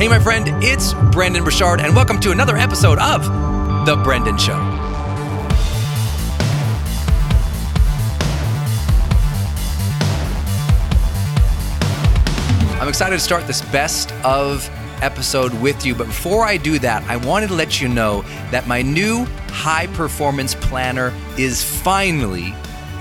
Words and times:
Hey, 0.00 0.08
my 0.08 0.18
friend, 0.18 0.46
it's 0.64 0.94
Brendon 1.12 1.44
Burchard, 1.44 1.78
and 1.78 1.94
welcome 1.94 2.18
to 2.20 2.30
another 2.30 2.56
episode 2.56 2.98
of 2.98 3.22
The 3.84 3.96
Brendon 3.96 4.38
Show. 4.38 4.54
I'm 12.80 12.88
excited 12.88 13.16
to 13.16 13.20
start 13.20 13.46
this 13.46 13.60
best 13.60 14.10
of 14.24 14.66
episode 15.02 15.52
with 15.60 15.84
you, 15.84 15.94
but 15.94 16.06
before 16.06 16.46
I 16.46 16.56
do 16.56 16.78
that, 16.78 17.02
I 17.02 17.18
wanted 17.18 17.48
to 17.48 17.54
let 17.54 17.82
you 17.82 17.86
know 17.86 18.22
that 18.52 18.66
my 18.66 18.80
new 18.80 19.26
high 19.48 19.86
performance 19.88 20.54
planner 20.54 21.12
is 21.36 21.62
finally 21.62 22.54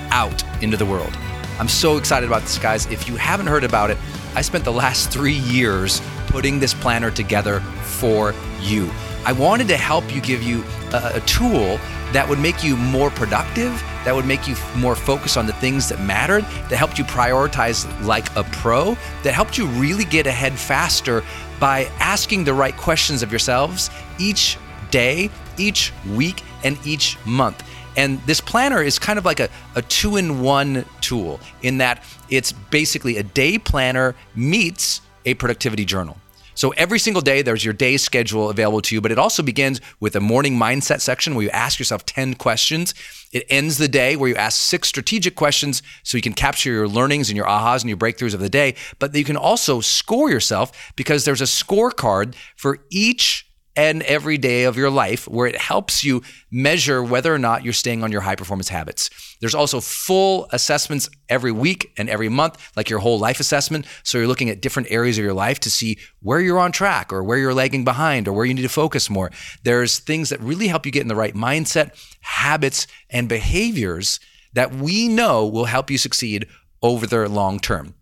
out 0.10 0.44
into 0.62 0.76
the 0.76 0.86
world. 0.86 1.18
I'm 1.62 1.70
so 1.70 1.96
excited 1.96 2.28
about 2.28 2.42
this, 2.42 2.58
guys. 2.58 2.88
If 2.88 3.08
you 3.08 3.16
haven't 3.16 3.48
heard 3.48 3.64
about 3.64 3.90
it, 3.90 3.98
I 4.36 4.42
spent 4.42 4.66
the 4.66 4.74
last 4.74 5.12
three 5.12 5.34
years 5.34 6.02
putting 6.30 6.60
this 6.60 6.74
planner 6.74 7.12
together 7.12 7.60
for 7.60 8.34
you. 8.62 8.90
I 9.26 9.34
wanted 9.34 9.68
to 9.68 9.78
help 9.78 10.14
you 10.14 10.22
give 10.22 10.42
you 10.42 10.64
a, 10.94 11.12
a 11.16 11.20
tool 11.22 11.80
that 12.14 12.28
would 12.28 12.40
make 12.40 12.64
you 12.64 12.76
more 12.78 13.10
productive, 13.12 13.72
that 14.06 14.16
would 14.16 14.26
make 14.26 14.48
you 14.48 14.56
more 14.78 14.96
focused 14.96 15.38
on 15.38 15.46
the 15.46 15.54
things 15.54 15.90
that 15.90 16.00
mattered, 16.02 16.44
that 16.70 16.78
helped 16.78 16.98
you 16.98 17.04
prioritize 17.04 17.86
like 18.06 18.34
a 18.36 18.44
pro, 18.44 18.96
that 19.24 19.34
helped 19.34 19.58
you 19.58 19.68
really 19.68 20.06
get 20.06 20.26
ahead 20.26 20.58
faster 20.58 21.24
by 21.60 21.84
asking 22.00 22.44
the 22.44 22.54
right 22.54 22.76
questions 22.78 23.22
of 23.22 23.32
yourselves 23.32 23.90
each 24.18 24.58
day, 24.90 25.30
each 25.58 25.94
week, 26.16 26.44
and 26.64 26.78
each 26.86 27.18
month. 27.26 27.64
And 27.98 28.20
this 28.22 28.40
planner 28.40 28.82
is 28.82 28.98
kind 28.98 29.20
of 29.20 29.26
like 29.26 29.40
a, 29.40 29.50
a 29.76 29.82
two 29.82 30.16
in 30.16 30.42
one 30.42 30.86
tool 31.02 31.40
in 31.62 31.80
that 31.80 32.04
it's 32.30 32.52
basically 32.52 33.18
a 33.18 33.24
day 33.24 33.58
planner 33.58 34.16
meets 34.36 35.02
a 35.30 35.34
productivity 35.36 35.86
journal. 35.86 36.18
So 36.56 36.72
every 36.72 37.00
single 37.00 37.22
day, 37.22 37.42
there's 37.42 37.64
your 37.64 37.74
day 37.74 37.96
schedule 37.96 38.50
available 38.50 38.82
to 38.82 38.94
you, 38.94 39.00
but 39.00 39.14
it 39.14 39.18
also 39.18 39.42
begins 39.42 39.80
with 40.02 40.18
a 40.18 40.20
morning 40.20 40.58
mindset 40.58 41.00
section 41.00 41.34
where 41.34 41.46
you 41.46 41.50
ask 41.52 41.80
yourself 41.80 42.06
10 42.06 42.34
questions. 42.34 42.94
It 43.32 43.46
ends 43.50 43.78
the 43.78 43.88
day 43.88 44.18
where 44.18 44.28
you 44.28 44.36
ask 44.36 44.60
six 44.60 44.90
strategic 44.90 45.36
questions 45.36 45.82
so 46.04 46.18
you 46.18 46.22
can 46.22 46.34
capture 46.34 46.70
your 46.70 46.88
learnings 46.88 47.30
and 47.30 47.38
your 47.38 47.46
ahas 47.46 47.80
and 47.80 47.88
your 47.88 47.98
breakthroughs 47.98 48.34
of 48.34 48.42
the 48.42 48.50
day. 48.50 48.76
But 49.00 49.16
you 49.16 49.24
can 49.24 49.38
also 49.38 49.80
score 49.80 50.30
yourself 50.30 50.92
because 50.98 51.24
there's 51.24 51.40
a 51.40 51.46
scorecard 51.46 52.36
for 52.58 52.80
each 52.90 53.49
and 53.76 54.02
every 54.04 54.38
day 54.38 54.64
of 54.64 54.78
your 54.78 54.90
life 54.90 55.28
where 55.28 55.48
it 55.48 55.56
helps 55.56 56.04
you 56.04 56.22
measure 56.52 57.04
whether 57.04 57.34
or 57.34 57.38
not 57.38 57.64
you're 57.64 57.74
staying 57.74 58.04
on 58.04 58.12
your 58.12 58.22
high 58.22 58.36
performance 58.36 58.70
habits. 58.70 59.10
There's 59.40 59.56
also 59.56 59.80
full 59.80 60.48
assessments 60.52 61.10
every 61.30 61.52
week 61.52 61.92
and 61.98 62.10
every 62.10 62.30
month, 62.30 62.72
like 62.76 62.90
your 62.90 63.00
whole 63.00 63.20
life 63.20 63.40
assessment. 63.40 63.86
So 64.04 64.18
you're 64.18 64.28
looking 64.28 64.50
at 64.50 64.62
different 64.62 64.92
areas 64.92 65.18
of 65.18 65.24
your 65.24 65.34
life 65.34 65.60
to 65.62 65.72
see 65.72 65.98
where 66.22 66.42
you're 66.42 66.60
on 66.60 66.72
track 66.72 67.14
or 67.14 67.24
where 67.24 67.38
you're 67.38 67.54
lagging 67.54 67.86
behind 67.86 68.28
or 68.28 68.34
where 68.34 68.46
you 68.46 68.54
need 68.54 68.64
to 68.64 68.70
focus 68.70 69.10
more. 69.10 69.32
There's 69.64 70.00
things 70.00 70.30
that 70.30 70.42
really 70.42 70.68
help 70.68 70.86
you 70.86 70.92
get 70.92 71.04
in 71.04 71.08
the 71.08 71.16
right 71.16 71.36
mindset, 71.36 71.92
habits, 72.22 72.88
and 73.10 73.30
behaviors 73.30 74.20
that 74.54 74.74
we 74.74 75.08
know 75.08 75.48
will 75.48 75.66
help 75.66 75.90
you 75.90 75.98
succeed 75.98 76.48
over 76.82 77.06
the 77.06 77.30
long 77.30 77.60
term. 77.60 77.94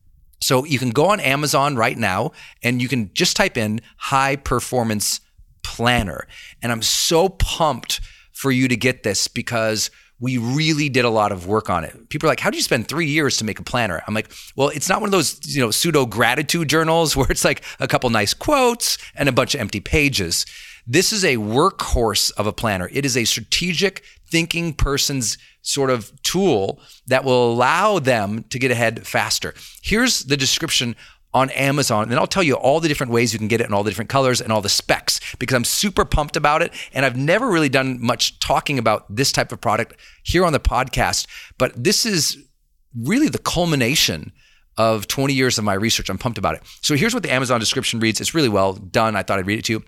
So 0.42 0.66
you 0.66 0.80
can 0.80 0.92
go 0.92 1.08
on 1.08 1.20
Amazon 1.20 1.76
right 1.76 1.98
now 1.98 2.32
and 2.64 2.82
you 2.82 2.88
can 2.88 3.12
just 3.14 3.36
type 3.36 3.58
in 3.58 3.82
high 3.98 4.36
performance 4.36 5.20
planner. 5.78 6.28
And 6.64 6.72
I'm 6.72 6.82
so 6.82 7.30
pumped 7.30 8.02
for 8.32 8.52
you 8.52 8.68
to 8.68 8.76
get 8.76 9.04
this 9.04 9.28
because 9.28 9.92
we 10.20 10.40
really 10.40 10.90
did 10.90 11.06
a 11.06 11.10
lot 11.12 11.32
of 11.32 11.46
work 11.46 11.70
on 11.70 11.84
it. 11.84 12.10
People 12.10 12.28
are 12.28 12.32
like, 12.32 12.40
"How 12.40 12.50
do 12.50 12.58
you 12.58 12.64
spend 12.64 12.88
3 12.88 13.06
years 13.06 13.38
to 13.38 13.46
make 13.46 13.60
a 13.60 13.64
planner?" 13.64 14.02
I'm 14.08 14.16
like, 14.16 14.32
"Well, 14.56 14.70
it's 14.70 14.90
not 14.90 15.00
one 15.00 15.10
of 15.10 15.12
those, 15.12 15.40
you 15.46 15.62
know, 15.62 15.70
pseudo 15.70 16.08
gratitude 16.08 16.68
journals 16.68 17.16
where 17.18 17.28
it's 17.30 17.46
like 17.46 17.64
a 17.80 17.88
couple 17.88 18.10
nice 18.10 18.34
quotes 18.34 18.98
and 19.16 19.30
a 19.30 19.32
bunch 19.32 19.54
of 19.54 19.62
empty 19.62 19.80
pages. 19.80 20.48
This 20.88 21.14
is 21.14 21.24
a 21.24 21.38
workhorse 21.38 22.32
of 22.38 22.48
a 22.48 22.54
planner. 22.54 22.90
It 22.92 23.06
is 23.06 23.16
a 23.16 23.26
strategic 23.26 24.04
thinking 24.32 24.74
person's 24.74 25.38
sort 25.62 25.92
of 25.92 26.12
tool 26.24 26.80
that 27.06 27.24
will 27.24 27.52
allow 27.52 28.00
them 28.00 28.46
to 28.50 28.58
get 28.58 28.72
ahead 28.72 29.06
faster. 29.06 29.54
Here's 29.84 30.22
the 30.22 30.38
description 30.38 30.96
on 31.34 31.50
Amazon. 31.52 32.10
And 32.10 32.16
I'll 32.16 32.28
tell 32.28 32.44
you 32.44 32.56
all 32.56 32.80
the 32.80 32.88
different 32.88 33.12
ways 33.12 33.32
you 33.32 33.40
can 33.40 33.48
get 33.48 33.62
it 33.62 33.68
in 33.68 33.74
all 33.74 33.84
the 33.84 33.92
different 33.92 34.10
colors 34.10 34.42
and 34.42 34.52
all 34.52 34.62
the 34.62 34.70
specs 34.70 35.17
because 35.40 35.56
I'm 35.56 35.64
super 35.64 36.06
pumped 36.06 36.36
about 36.36 36.62
it. 36.62 36.74
And 36.94 37.06
I've 37.06 37.18
never 37.18 37.48
really 37.48 37.70
done 37.70 38.02
much 38.02 38.40
talking 38.40 38.80
about 38.80 39.14
this 39.14 39.32
type 39.32 39.52
of 39.52 39.62
product 39.62 39.96
here 40.24 40.46
on 40.46 40.54
the 40.54 40.60
podcast. 40.60 41.28
But 41.58 41.82
this 41.82 42.06
is 42.06 42.38
really 42.96 43.30
the 43.30 43.40
culmination 43.40 44.32
of 44.78 45.08
20 45.08 45.34
years 45.34 45.58
of 45.58 45.64
my 45.64 45.74
research. 45.74 46.10
I'm 46.10 46.18
pumped 46.18 46.38
about 46.38 46.56
it. 46.56 46.62
So 46.82 46.96
here's 46.96 47.14
what 47.14 47.24
the 47.24 47.34
Amazon 47.34 47.60
description 47.60 48.00
reads. 48.00 48.22
It's 48.22 48.36
really 48.36 48.50
well 48.50 48.74
done. 48.74 49.16
I 49.16 49.24
thought 49.24 49.40
I'd 49.40 49.48
read 49.48 49.60
it 49.60 49.66
to 49.66 49.74
you. 49.74 49.84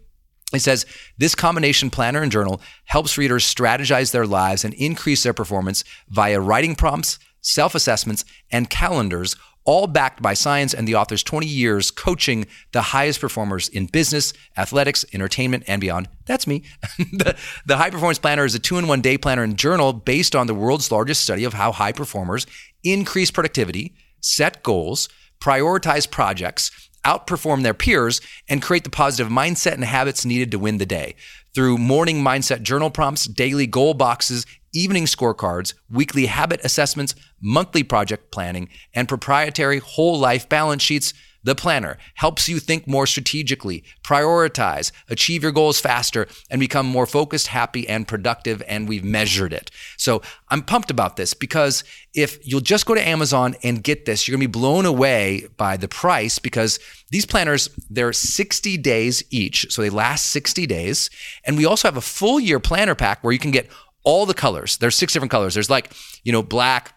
It 0.52 0.60
says 0.60 0.86
this 1.18 1.36
combination 1.36 1.92
planner 1.92 2.24
and 2.24 2.32
journal 2.32 2.62
helps 2.86 3.18
readers 3.18 3.46
strategize 3.46 4.12
their 4.12 4.26
lives 4.26 4.66
and 4.66 4.74
increase 4.74 5.22
their 5.22 5.34
performance 5.34 5.84
via 6.10 6.40
writing 6.40 6.76
prompts, 6.76 7.20
self 7.42 7.76
assessments, 7.76 8.26
and 8.52 8.70
calendars, 8.70 9.36
all 9.69 9.86
backed 9.86 10.19
by 10.19 10.33
science 10.33 10.74
and 10.74 10.88
the 10.88 10.95
author's 10.95 11.21
20 11.21 11.45
years 11.45 11.92
coaching 11.92 12.48
the 12.71 12.81
highest 12.81 13.21
performers 13.21 13.69
in 13.69 13.86
business, 13.86 14.33
athletics, 14.57 15.06
entertainment, 15.13 15.63
and 15.68 15.80
beyond. 15.80 16.10
That's 16.25 16.48
me. 16.48 16.63
the, 16.98 17.38
the 17.68 17.77
High 17.77 17.92
Performance 17.92 18.18
Planner 18.18 18.45
is 18.45 18.56
a 18.56 18.60
two 18.60 18.80
in 18.80 18.88
one 18.88 19.01
day 19.01 19.16
planner 19.16 19.44
and 19.44 19.56
journal 19.56 19.94
based 19.94 20.36
on 20.36 20.48
the 20.48 20.56
world's 20.56 20.92
largest 20.92 21.21
study 21.21 21.44
of 21.44 21.54
how 21.54 21.71
high 21.71 21.92
performers 21.92 22.48
increase 22.83 23.30
productivity, 23.30 23.94
set 24.21 24.63
goals, 24.63 25.07
prioritize 25.39 26.10
projects, 26.10 26.89
outperform 27.06 27.62
their 27.62 27.75
peers, 27.75 28.21
and 28.50 28.63
create 28.63 28.86
the 28.86 28.89
positive 28.89 29.31
mindset 29.31 29.74
and 29.74 29.83
habits 29.83 30.25
needed 30.25 30.50
to 30.50 30.57
win 30.57 30.80
the 30.80 30.86
day. 30.88 31.13
Through 31.54 31.77
morning 31.77 32.24
mindset 32.24 32.63
journal 32.63 32.89
prompts, 32.89 33.25
daily 33.25 33.68
goal 33.68 33.94
boxes, 33.94 34.48
evening 34.74 35.06
scorecards, 35.06 35.74
weekly 35.89 36.27
habit 36.27 36.60
assessments, 36.63 37.16
monthly 37.42 37.83
project 37.83 38.31
planning, 38.31 38.69
and 38.94 39.07
proprietary 39.07 39.80
whole 39.80 40.19
life 40.19 40.48
balance 40.50 40.83
sheets, 40.83 41.13
the 41.44 41.56
planner 41.56 41.98
helps 42.16 42.50
you 42.50 42.60
think 42.60 42.88
more 42.88 43.07
strategically, 43.07 43.83
prioritize, 44.04 44.92
achieve 45.07 45.42
your 45.42 45.54
goals 45.54 45.80
faster, 45.80 46.27
and 46.50 46.60
become 46.60 46.86
more 46.86 47.06
focused, 47.06 47.48
happy, 47.48 47.88
and 47.88 48.07
productive. 48.07 48.62
And 48.68 48.89
we've 48.89 49.06
measured 49.06 49.54
it. 49.54 49.71
So 49.95 50.21
I'm 50.50 50.62
pumped 50.62 50.92
about 50.92 51.16
this 51.16 51.33
because 51.33 51.83
if 52.13 52.45
you'll 52.45 52.60
just 52.60 52.86
go 52.86 52.94
to 52.94 53.07
Amazon 53.07 53.56
and 53.63 53.83
get 53.83 54.06
this, 54.06 54.27
you're 54.27 54.38
to 54.38 54.48
be 54.48 54.51
blown 54.51 54.86
away 54.86 55.48
by 55.56 55.77
the 55.77 55.88
price 55.88 56.39
because 56.39 56.80
these 57.10 57.25
planners, 57.25 57.69
they're 57.89 58.13
60 58.13 58.77
days 58.77 59.24
each. 59.30 59.71
So 59.71 59.81
they 59.81 59.89
last 59.89 60.31
60 60.31 60.68
days. 60.68 61.10
And 61.45 61.57
we 61.57 61.66
also 61.66 61.88
have 61.88 61.98
a 61.98 62.01
full 62.01 62.39
year 62.39 62.60
planner 62.60 62.95
pack 62.95 63.24
where 63.24 63.33
you 63.33 63.39
can 63.39 63.51
get 63.51 63.69
all 64.10 64.26
the 64.26 64.34
colors. 64.34 64.78
There's 64.78 64.96
six 64.96 65.14
different 65.14 65.30
colors. 65.30 65.54
There's 65.54 65.70
like, 65.70 65.94
you 66.24 66.32
know, 66.32 66.42
black, 66.42 66.96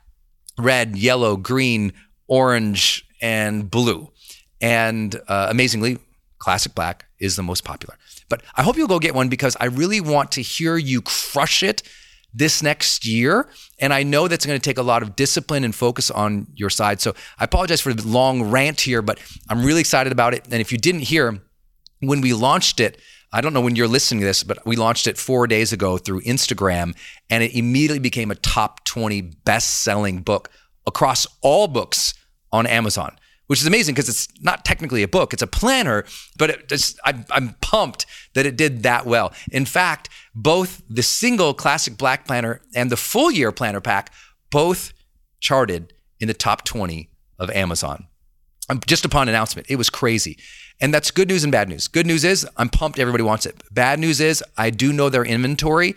red, 0.58 0.96
yellow, 0.96 1.36
green, 1.36 1.92
orange, 2.26 3.04
and 3.20 3.70
blue. 3.70 4.10
And 4.62 5.14
uh, 5.28 5.48
amazingly, 5.50 5.98
classic 6.38 6.74
black 6.74 7.04
is 7.20 7.36
the 7.36 7.42
most 7.42 7.64
popular. 7.64 7.98
But 8.30 8.42
I 8.54 8.62
hope 8.62 8.78
you'll 8.78 8.88
go 8.88 8.98
get 8.98 9.14
one 9.14 9.28
because 9.28 9.58
I 9.60 9.66
really 9.66 10.00
want 10.00 10.32
to 10.32 10.42
hear 10.42 10.78
you 10.78 11.02
crush 11.02 11.62
it 11.62 11.82
this 12.32 12.62
next 12.62 13.06
year. 13.06 13.46
And 13.78 13.92
I 13.92 14.04
know 14.04 14.26
that's 14.26 14.46
going 14.46 14.58
to 14.58 14.70
take 14.70 14.78
a 14.78 14.82
lot 14.82 15.02
of 15.02 15.14
discipline 15.14 15.64
and 15.64 15.74
focus 15.74 16.10
on 16.10 16.46
your 16.54 16.70
side. 16.70 17.02
So 17.02 17.14
I 17.38 17.44
apologize 17.44 17.82
for 17.82 17.92
the 17.92 18.08
long 18.08 18.44
rant 18.44 18.80
here, 18.80 19.02
but 19.02 19.18
I'm 19.50 19.62
really 19.62 19.80
excited 19.80 20.12
about 20.12 20.32
it. 20.32 20.46
And 20.50 20.62
if 20.62 20.72
you 20.72 20.78
didn't 20.78 21.02
hear, 21.02 21.42
when 22.00 22.22
we 22.22 22.32
launched 22.32 22.80
it, 22.80 22.98
I 23.32 23.40
don't 23.40 23.52
know 23.52 23.60
when 23.60 23.76
you're 23.76 23.88
listening 23.88 24.20
to 24.20 24.26
this, 24.26 24.42
but 24.42 24.64
we 24.66 24.76
launched 24.76 25.06
it 25.06 25.16
four 25.16 25.46
days 25.46 25.72
ago 25.72 25.98
through 25.98 26.20
Instagram, 26.22 26.94
and 27.30 27.42
it 27.42 27.56
immediately 27.56 27.98
became 27.98 28.30
a 28.30 28.34
top 28.34 28.84
20 28.84 29.22
best 29.22 29.82
selling 29.82 30.20
book 30.20 30.50
across 30.86 31.26
all 31.40 31.68
books 31.68 32.14
on 32.52 32.66
Amazon 32.66 33.16
which 33.52 33.60
is 33.60 33.66
amazing 33.66 33.94
because 33.94 34.08
it's 34.08 34.28
not 34.40 34.64
technically 34.64 35.02
a 35.02 35.08
book, 35.08 35.34
it's 35.34 35.42
a 35.42 35.46
planner, 35.46 36.06
but 36.38 36.48
it 36.48 36.68
just, 36.70 36.98
I'm, 37.04 37.26
I'm 37.30 37.54
pumped 37.60 38.06
that 38.32 38.46
it 38.46 38.56
did 38.56 38.82
that 38.84 39.04
well. 39.04 39.34
In 39.50 39.66
fact, 39.66 40.08
both 40.34 40.82
the 40.88 41.02
single 41.02 41.52
classic 41.52 41.98
black 41.98 42.26
planner 42.26 42.62
and 42.74 42.90
the 42.90 42.96
full 42.96 43.30
year 43.30 43.52
planner 43.52 43.82
pack 43.82 44.10
both 44.50 44.94
charted 45.38 45.92
in 46.18 46.28
the 46.28 46.34
top 46.34 46.64
20 46.64 47.10
of 47.38 47.50
Amazon. 47.50 48.06
Um, 48.68 48.80
just 48.86 49.04
upon 49.04 49.28
announcement, 49.28 49.68
it 49.70 49.76
was 49.76 49.90
crazy. 49.90 50.38
And 50.80 50.94
that's 50.94 51.10
good 51.10 51.28
news 51.28 51.44
and 51.44 51.52
bad 51.52 51.68
news. 51.68 51.88
Good 51.88 52.06
news 52.06 52.24
is 52.24 52.46
I'm 52.56 52.68
pumped 52.68 52.98
everybody 52.98 53.24
wants 53.24 53.46
it. 53.46 53.62
Bad 53.70 53.98
news 53.98 54.20
is 54.20 54.42
I 54.56 54.70
do 54.70 54.92
know 54.92 55.08
their 55.08 55.24
inventory. 55.24 55.96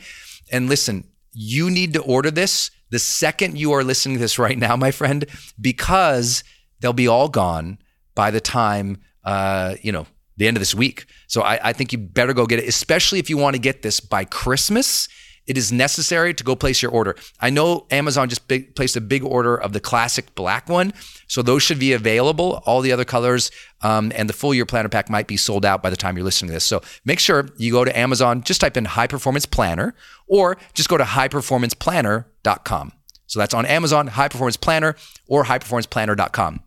And 0.52 0.68
listen, 0.68 1.06
you 1.32 1.70
need 1.70 1.94
to 1.94 2.02
order 2.02 2.32
this 2.32 2.72
the 2.90 3.00
second 3.00 3.58
you 3.58 3.72
are 3.74 3.84
listening 3.84 4.16
to 4.16 4.22
this 4.22 4.40
right 4.40 4.58
now, 4.58 4.76
my 4.76 4.92
friend, 4.92 5.26
because 5.60 6.44
they'll 6.80 6.94
be 6.94 7.08
all 7.08 7.30
gone 7.30 7.78
by 8.14 8.32
the 8.32 8.42
time 8.42 9.02
uh, 9.24 9.76
you 9.82 9.92
know 9.92 10.06
the 10.38 10.48
end 10.48 10.58
of 10.58 10.62
this 10.62 10.76
week. 10.76 11.06
So 11.28 11.42
I, 11.42 11.70
I 11.70 11.74
think 11.74 11.92
you 11.92 11.98
better 11.98 12.34
go 12.34 12.46
get 12.46 12.60
it, 12.60 12.68
especially 12.68 13.20
if 13.20 13.30
you 13.30 13.38
want 13.38 13.56
to 13.56 13.62
get 13.62 13.82
this 13.82 14.00
by 14.00 14.26
Christmas. 14.26 15.08
It 15.48 15.58
is 15.58 15.72
necessary 15.72 16.34
to 16.34 16.44
go 16.44 16.56
place 16.56 16.82
your 16.82 16.92
order. 16.92 17.16
I 17.40 17.50
know 17.52 17.86
Amazon 17.92 18.30
just 18.30 18.48
big, 18.48 18.75
placed 18.75 18.96
a 18.96 19.02
big 19.02 19.24
order 19.24 19.56
of 19.56 19.74
the 19.74 19.80
classic 19.80 20.34
black 20.34 20.68
one, 20.68 20.94
so 21.28 21.42
those 21.42 21.62
should 21.62 21.78
be 21.80 21.94
available. 21.94 22.64
All 22.66 22.82
the 22.82 22.92
other 22.92 23.06
colors 23.06 23.52
um, 23.82 24.12
and 24.16 24.28
the 24.28 24.34
full 24.34 24.54
year 24.54 24.66
planner 24.66 24.90
pack 24.90 25.10
might 25.10 25.28
be 25.28 25.38
sold 25.38 25.64
out 25.64 25.84
by 25.84 25.90
the 25.90 25.96
time 25.96 26.18
you're 26.18 26.25
listening 26.25 26.50
to 26.50 26.54
this. 26.54 26.64
So 26.64 26.82
make 27.06 27.20
sure 27.20 27.50
you 27.58 27.72
go 27.72 27.86
to 27.86 27.98
Amazon, 27.98 28.42
just 28.42 28.62
type 28.62 28.75
in 28.75 28.86
high 28.86 29.08
performance 29.08 29.46
planner, 29.46 29.94
or 30.28 30.58
just 30.74 30.90
go 30.90 30.98
to 30.98 31.04
highperformanceplanner.com. 31.04 32.92
So 33.28 33.40
that's 33.40 33.54
on 33.54 33.66
Amazon, 33.66 34.08
high 34.08 34.28
performance 34.28 34.58
planner, 34.58 34.96
or 35.28 35.46
highperformanceplanner.com. 35.46 36.62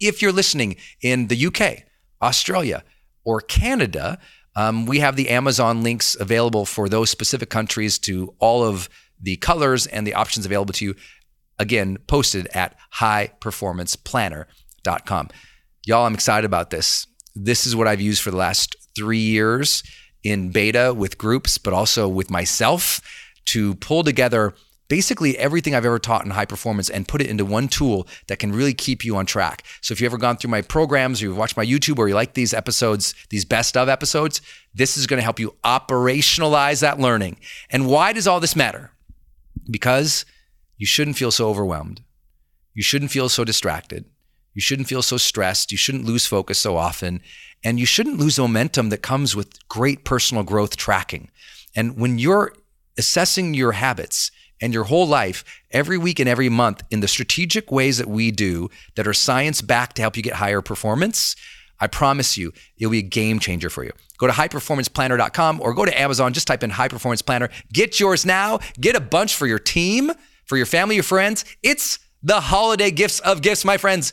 If 0.00 0.22
you're 0.22 0.32
listening 0.32 0.76
in 1.00 1.28
the 1.28 1.46
UK, 1.46 1.84
Australia, 2.22 2.84
or 3.24 3.40
Canada, 3.40 4.18
um, 4.60 4.84
we 4.84 4.98
have 4.98 5.16
the 5.16 5.30
Amazon 5.30 5.82
links 5.82 6.14
available 6.20 6.66
for 6.66 6.86
those 6.86 7.08
specific 7.08 7.48
countries 7.48 7.98
to 8.00 8.34
all 8.38 8.62
of 8.62 8.90
the 9.18 9.36
colors 9.36 9.86
and 9.86 10.06
the 10.06 10.12
options 10.12 10.44
available 10.44 10.74
to 10.74 10.84
you. 10.84 10.94
Again, 11.58 11.96
posted 12.06 12.46
at 12.52 12.76
highperformanceplanner.com. 12.96 15.28
Y'all, 15.86 16.04
I'm 16.04 16.12
excited 16.12 16.44
about 16.44 16.68
this. 16.68 17.06
This 17.34 17.66
is 17.66 17.74
what 17.74 17.88
I've 17.88 18.02
used 18.02 18.20
for 18.20 18.30
the 18.30 18.36
last 18.36 18.76
three 18.94 19.16
years 19.16 19.82
in 20.22 20.50
beta 20.50 20.92
with 20.94 21.16
groups, 21.16 21.56
but 21.56 21.72
also 21.72 22.06
with 22.06 22.30
myself 22.30 23.00
to 23.46 23.76
pull 23.76 24.04
together 24.04 24.52
basically 24.90 25.38
everything 25.38 25.72
I've 25.72 25.86
ever 25.86 26.00
taught 26.00 26.24
in 26.24 26.32
high 26.32 26.44
performance 26.44 26.90
and 26.90 27.06
put 27.06 27.22
it 27.22 27.28
into 27.28 27.44
one 27.44 27.68
tool 27.68 28.08
that 28.26 28.40
can 28.40 28.52
really 28.52 28.74
keep 28.74 29.04
you 29.04 29.16
on 29.16 29.24
track. 29.24 29.62
So 29.80 29.92
if 29.92 30.00
you've 30.00 30.10
ever 30.10 30.18
gone 30.18 30.36
through 30.36 30.50
my 30.50 30.62
programs 30.62 31.22
or 31.22 31.26
you've 31.26 31.38
watched 31.38 31.56
my 31.56 31.64
YouTube 31.64 31.98
or 31.98 32.08
you 32.08 32.14
like 32.14 32.34
these 32.34 32.52
episodes, 32.52 33.14
these 33.30 33.44
best 33.44 33.76
of 33.76 33.88
episodes, 33.88 34.42
this 34.74 34.96
is 34.96 35.06
going 35.06 35.18
to 35.18 35.24
help 35.24 35.38
you 35.38 35.54
operationalize 35.62 36.80
that 36.80 36.98
learning. 36.98 37.38
And 37.70 37.86
why 37.86 38.12
does 38.12 38.26
all 38.26 38.40
this 38.40 38.56
matter? 38.56 38.90
Because 39.70 40.24
you 40.76 40.86
shouldn't 40.86 41.16
feel 41.16 41.30
so 41.30 41.48
overwhelmed. 41.48 42.02
You 42.74 42.82
shouldn't 42.82 43.12
feel 43.12 43.28
so 43.28 43.44
distracted. 43.44 44.06
You 44.54 44.60
shouldn't 44.60 44.88
feel 44.88 45.02
so 45.02 45.18
stressed. 45.18 45.70
You 45.70 45.78
shouldn't 45.78 46.04
lose 46.04 46.26
focus 46.26 46.58
so 46.58 46.76
often. 46.76 47.20
And 47.62 47.78
you 47.78 47.86
shouldn't 47.86 48.18
lose 48.18 48.40
momentum 48.40 48.88
that 48.88 49.02
comes 49.02 49.36
with 49.36 49.68
great 49.68 50.04
personal 50.04 50.42
growth 50.42 50.76
tracking. 50.76 51.30
And 51.76 51.96
when 51.96 52.18
you're 52.18 52.54
assessing 52.98 53.54
your 53.54 53.72
habits, 53.72 54.32
and 54.60 54.74
your 54.74 54.84
whole 54.84 55.06
life, 55.06 55.44
every 55.70 55.98
week 55.98 56.18
and 56.20 56.28
every 56.28 56.48
month, 56.48 56.82
in 56.90 57.00
the 57.00 57.08
strategic 57.08 57.70
ways 57.70 57.98
that 57.98 58.08
we 58.08 58.30
do 58.30 58.68
that 58.96 59.06
are 59.06 59.14
science 59.14 59.62
backed 59.62 59.96
to 59.96 60.02
help 60.02 60.16
you 60.16 60.22
get 60.22 60.34
higher 60.34 60.60
performance, 60.60 61.36
I 61.80 61.86
promise 61.86 62.36
you, 62.36 62.52
it'll 62.78 62.90
be 62.90 62.98
a 62.98 63.02
game 63.02 63.38
changer 63.38 63.70
for 63.70 63.84
you. 63.84 63.92
Go 64.18 64.26
to 64.26 64.32
highperformanceplanner.com 64.34 65.60
or 65.62 65.72
go 65.72 65.86
to 65.86 66.00
Amazon, 66.00 66.34
just 66.34 66.46
type 66.46 66.62
in 66.62 66.70
high 66.70 66.88
performance 66.88 67.22
planner. 67.22 67.48
Get 67.72 67.98
yours 67.98 68.26
now. 68.26 68.60
Get 68.78 68.94
a 68.94 69.00
bunch 69.00 69.34
for 69.34 69.46
your 69.46 69.58
team, 69.58 70.12
for 70.44 70.58
your 70.58 70.66
family, 70.66 70.96
your 70.96 71.04
friends. 71.04 71.44
It's 71.62 71.98
the 72.22 72.40
holiday 72.40 72.90
gifts 72.90 73.20
of 73.20 73.40
gifts, 73.40 73.64
my 73.64 73.78
friends. 73.78 74.12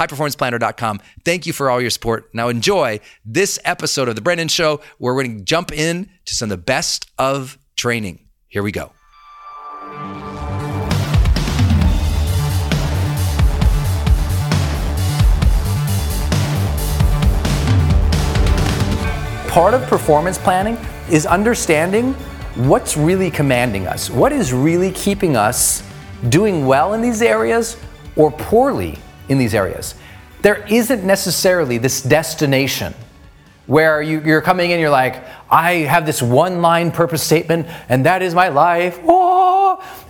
Highperformanceplanner.com. 0.00 1.00
Thank 1.24 1.46
you 1.46 1.52
for 1.52 1.68
all 1.68 1.80
your 1.80 1.90
support. 1.90 2.30
Now 2.34 2.48
enjoy 2.48 3.00
this 3.26 3.58
episode 3.64 4.08
of 4.08 4.14
The 4.14 4.22
Brendon 4.22 4.48
Show 4.48 4.80
where 4.96 5.14
we're 5.14 5.24
going 5.24 5.38
to 5.38 5.44
jump 5.44 5.70
in 5.70 6.08
to 6.24 6.34
some 6.34 6.46
of 6.46 6.58
the 6.58 6.62
best 6.62 7.10
of 7.18 7.58
training. 7.76 8.20
Here 8.48 8.62
we 8.62 8.72
go. 8.72 8.92
Part 19.52 19.74
of 19.74 19.82
performance 19.82 20.38
planning 20.38 20.78
is 21.10 21.26
understanding 21.26 22.14
what's 22.54 22.96
really 22.96 23.30
commanding 23.30 23.86
us. 23.86 24.08
What 24.08 24.32
is 24.32 24.50
really 24.50 24.90
keeping 24.92 25.36
us 25.36 25.82
doing 26.30 26.64
well 26.64 26.94
in 26.94 27.02
these 27.02 27.20
areas 27.20 27.76
or 28.16 28.30
poorly 28.30 28.98
in 29.28 29.36
these 29.36 29.54
areas? 29.54 29.94
There 30.40 30.66
isn't 30.68 31.04
necessarily 31.04 31.76
this 31.76 32.00
destination 32.00 32.94
where 33.66 34.00
you, 34.00 34.22
are 34.32 34.40
coming 34.40 34.70
in, 34.70 34.80
you're 34.80 34.88
like, 34.88 35.22
I 35.50 35.80
have 35.80 36.06
this 36.06 36.22
one 36.22 36.62
line 36.62 36.90
purpose 36.90 37.22
statement, 37.22 37.66
and 37.90 38.06
that 38.06 38.22
is 38.22 38.34
my 38.34 38.48
life. 38.48 38.98
Oh, 39.04 39.51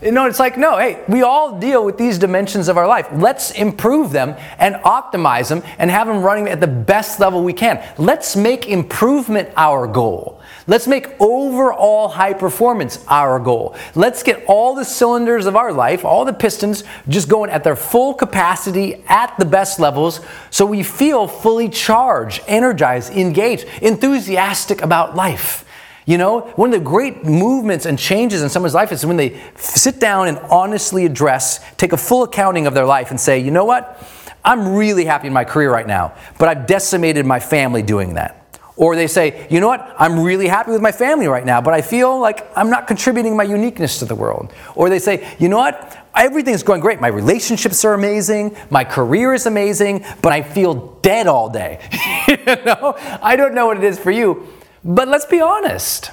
you 0.00 0.12
know, 0.12 0.26
it's 0.26 0.38
like, 0.38 0.56
no, 0.56 0.78
hey, 0.78 1.02
we 1.08 1.22
all 1.22 1.58
deal 1.58 1.84
with 1.84 1.98
these 1.98 2.18
dimensions 2.18 2.68
of 2.68 2.76
our 2.76 2.86
life. 2.86 3.08
Let's 3.12 3.50
improve 3.50 4.12
them 4.12 4.34
and 4.58 4.76
optimize 4.76 5.48
them 5.48 5.62
and 5.78 5.90
have 5.90 6.06
them 6.06 6.22
running 6.22 6.48
at 6.48 6.60
the 6.60 6.66
best 6.66 7.20
level 7.20 7.42
we 7.42 7.52
can. 7.52 7.84
Let's 7.98 8.36
make 8.36 8.68
improvement 8.68 9.50
our 9.56 9.86
goal. 9.86 10.40
Let's 10.66 10.86
make 10.86 11.08
overall 11.20 12.08
high 12.08 12.34
performance 12.34 13.04
our 13.08 13.38
goal. 13.40 13.76
Let's 13.94 14.22
get 14.22 14.44
all 14.46 14.74
the 14.74 14.84
cylinders 14.84 15.46
of 15.46 15.56
our 15.56 15.72
life, 15.72 16.04
all 16.04 16.24
the 16.24 16.32
pistons, 16.32 16.84
just 17.08 17.28
going 17.28 17.50
at 17.50 17.64
their 17.64 17.76
full 17.76 18.14
capacity 18.14 19.02
at 19.08 19.36
the 19.38 19.44
best 19.44 19.80
levels 19.80 20.20
so 20.50 20.64
we 20.64 20.82
feel 20.82 21.26
fully 21.26 21.68
charged, 21.68 22.42
energized, 22.46 23.12
engaged, 23.12 23.66
enthusiastic 23.80 24.82
about 24.82 25.16
life. 25.16 25.64
You 26.04 26.18
know, 26.18 26.40
one 26.56 26.72
of 26.72 26.80
the 26.80 26.84
great 26.84 27.24
movements 27.24 27.86
and 27.86 27.98
changes 27.98 28.42
in 28.42 28.48
someone's 28.48 28.74
life 28.74 28.90
is 28.90 29.06
when 29.06 29.16
they 29.16 29.40
sit 29.56 30.00
down 30.00 30.28
and 30.28 30.38
honestly 30.38 31.06
address, 31.06 31.60
take 31.76 31.92
a 31.92 31.96
full 31.96 32.24
accounting 32.24 32.66
of 32.66 32.74
their 32.74 32.86
life 32.86 33.10
and 33.10 33.20
say, 33.20 33.38
you 33.38 33.50
know 33.50 33.64
what? 33.64 34.02
I'm 34.44 34.74
really 34.74 35.04
happy 35.04 35.28
in 35.28 35.32
my 35.32 35.44
career 35.44 35.70
right 35.70 35.86
now, 35.86 36.14
but 36.38 36.48
I've 36.48 36.66
decimated 36.66 37.24
my 37.24 37.38
family 37.38 37.82
doing 37.82 38.14
that. 38.14 38.38
Or 38.74 38.96
they 38.96 39.06
say, 39.06 39.46
you 39.50 39.60
know 39.60 39.68
what, 39.68 39.94
I'm 39.98 40.18
really 40.18 40.48
happy 40.48 40.72
with 40.72 40.80
my 40.80 40.92
family 40.92 41.26
right 41.26 41.44
now, 41.44 41.60
but 41.60 41.74
I 41.74 41.82
feel 41.82 42.18
like 42.18 42.46
I'm 42.56 42.70
not 42.70 42.86
contributing 42.86 43.36
my 43.36 43.44
uniqueness 43.44 43.98
to 43.98 44.06
the 44.06 44.14
world. 44.14 44.52
Or 44.74 44.88
they 44.88 44.98
say, 44.98 45.36
you 45.38 45.48
know 45.48 45.58
what, 45.58 46.04
everything's 46.16 46.62
going 46.62 46.80
great. 46.80 47.00
My 47.00 47.08
relationships 47.08 47.84
are 47.84 47.92
amazing, 47.92 48.56
my 48.70 48.82
career 48.82 49.34
is 49.34 49.44
amazing, 49.46 50.04
but 50.22 50.32
I 50.32 50.42
feel 50.42 50.98
dead 51.02 51.26
all 51.26 51.50
day. 51.50 51.86
you 52.28 52.64
know? 52.64 52.96
I 52.98 53.36
don't 53.36 53.54
know 53.54 53.66
what 53.66 53.76
it 53.76 53.84
is 53.84 53.98
for 53.98 54.10
you, 54.10 54.48
but 54.84 55.08
let's 55.08 55.26
be 55.26 55.40
honest. 55.40 56.10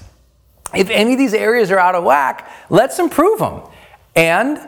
If 0.75 0.89
any 0.89 1.13
of 1.13 1.17
these 1.17 1.33
areas 1.33 1.71
are 1.71 1.79
out 1.79 1.95
of 1.95 2.03
whack, 2.03 2.49
let's 2.69 2.99
improve 2.99 3.39
them. 3.39 3.61
And 4.15 4.59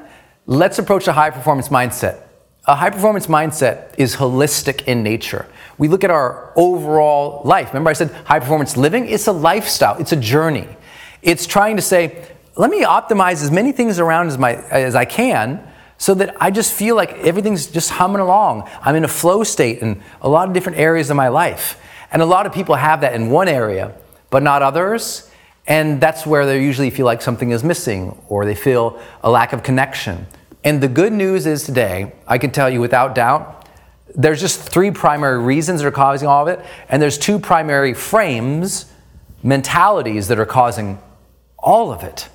let's 0.46 0.80
approach 0.80 1.08
a 1.08 1.14
high 1.14 1.30
performance 1.30 1.70
mindset. 1.70 2.24
A 2.66 2.76
high 2.76 2.90
performance 2.90 3.28
mindset 3.28 3.96
is 3.98 4.16
holistic 4.16 4.84
in 4.84 5.04
nature. 5.04 5.48
We 5.78 5.88
look 5.88 6.04
at 6.04 6.12
our 6.12 6.54
overall 6.56 7.42
life. 7.44 7.70
Remember, 7.70 7.90
I 7.90 7.94
said 7.94 8.12
high 8.26 8.40
performance 8.40 8.78
living? 8.78 9.08
It's 9.08 9.28
a 9.28 9.32
lifestyle, 9.32 9.98
it's 9.98 10.12
a 10.12 10.16
journey. 10.16 10.68
It's 11.22 11.46
trying 11.46 11.76
to 11.76 11.82
say, 11.82 12.28
let 12.56 12.70
me 12.70 12.84
optimize 12.84 13.44
as 13.44 13.52
many 13.52 13.72
things 13.72 14.00
around 14.00 14.28
as, 14.28 14.38
my, 14.38 14.56
as 14.70 14.96
I 14.96 15.06
can 15.06 15.68
so 15.98 16.14
that 16.16 16.36
I 16.42 16.52
just 16.52 16.74
feel 16.74 16.96
like 16.96 17.14
everything's 17.20 17.68
just 17.68 17.92
humming 17.92 18.22
along. 18.22 18.68
I'm 18.82 18.96
in 18.96 19.04
a 19.04 19.08
flow 19.08 19.44
state 19.44 19.80
in 19.80 20.02
a 20.22 20.30
lot 20.30 20.48
of 20.48 20.54
different 20.54 20.80
areas 20.80 21.10
of 21.10 21.16
my 21.16 21.28
life. 21.28 21.80
And 22.12 22.22
a 22.22 22.26
lot 22.26 22.46
of 22.46 22.54
people 22.54 22.76
have 22.76 23.02
that 23.02 23.14
in 23.14 23.30
one 23.30 23.48
area, 23.48 23.96
but 24.30 24.44
not 24.44 24.62
others. 24.62 25.30
And 25.68 26.02
that's 26.02 26.26
where 26.26 26.46
they 26.46 26.62
usually 26.64 26.90
feel 26.90 27.06
like 27.06 27.22
something 27.22 27.52
is 27.52 27.64
missing 27.64 28.20
or 28.28 28.46
they 28.46 28.56
feel 28.56 29.00
a 29.24 29.30
lack 29.30 29.54
of 29.54 29.64
connection. 29.64 30.28
And 30.64 30.82
the 30.82 30.88
good 30.88 31.14
news 31.14 31.46
is 31.46 31.64
today, 31.64 32.14
I 32.28 32.38
can 32.38 32.52
tell 32.52 32.70
you 32.70 32.82
without 32.82 33.16
doubt, 33.16 33.68
there's 34.14 34.42
just 34.42 34.60
three 34.62 34.92
primary 34.92 35.40
reasons 35.40 35.82
that 35.82 35.88
are 35.88 35.92
causing 35.92 36.28
all 36.28 36.48
of 36.48 36.48
it, 36.50 36.64
and 36.90 37.02
there's 37.02 37.18
two 37.18 37.40
primary 37.40 37.94
frames, 37.94 38.92
mentalities 39.42 40.28
that 40.28 40.38
are 40.38 40.46
causing 40.46 41.00
all 41.58 41.92
of 41.92 42.04
it. 42.04 42.28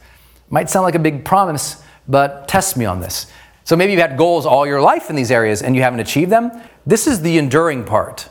Might 0.48 0.70
sound 0.70 0.84
like 0.84 0.94
a 0.94 1.00
big 1.00 1.24
promise, 1.24 1.82
but 2.08 2.48
test 2.48 2.76
me 2.76 2.84
on 2.84 3.00
this. 3.00 3.30
So 3.64 3.76
maybe 3.76 3.92
you've 3.92 4.00
had 4.00 4.16
goals 4.16 4.46
all 4.46 4.66
your 4.66 4.80
life 4.80 5.10
in 5.10 5.16
these 5.16 5.30
areas 5.30 5.60
and 5.60 5.74
you 5.74 5.82
haven't 5.82 6.00
achieved 6.00 6.30
them. 6.30 6.52
This 6.86 7.06
is 7.06 7.22
the 7.22 7.36
enduring 7.36 7.84
part. 7.84 8.28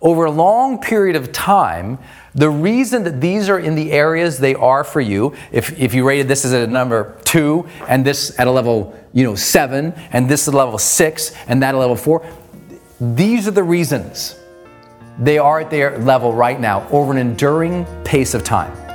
Over 0.00 0.26
a 0.26 0.30
long 0.30 0.78
period 0.78 1.16
of 1.16 1.32
time, 1.32 1.98
the 2.34 2.48
reason 2.48 3.02
that 3.04 3.20
these 3.20 3.48
are 3.48 3.58
in 3.58 3.74
the 3.74 3.90
areas 3.90 4.38
they 4.38 4.54
are 4.54 4.84
for 4.84 5.00
you, 5.00 5.34
if, 5.50 5.76
if 5.78 5.92
you 5.92 6.06
rated 6.06 6.28
this 6.28 6.44
as 6.44 6.52
a 6.52 6.66
number 6.68 7.18
two 7.24 7.68
and 7.88 8.04
this 8.04 8.38
at 8.38 8.46
a 8.46 8.50
level 8.50 8.96
you 9.12 9.24
know 9.24 9.34
seven 9.34 9.92
and 10.12 10.28
this 10.28 10.46
at 10.46 10.54
a 10.54 10.56
level 10.56 10.78
six 10.78 11.34
and 11.48 11.62
that 11.62 11.70
at 11.70 11.74
a 11.74 11.78
level 11.78 11.96
four, 11.96 12.24
these 13.00 13.48
are 13.48 13.52
the 13.52 13.62
reasons 13.62 14.36
they 15.18 15.38
are 15.38 15.60
at 15.60 15.70
their 15.70 15.98
level 15.98 16.32
right 16.32 16.60
now 16.60 16.88
over 16.90 17.10
an 17.10 17.18
enduring 17.18 17.84
pace 18.04 18.34
of 18.34 18.44
time. 18.44 18.87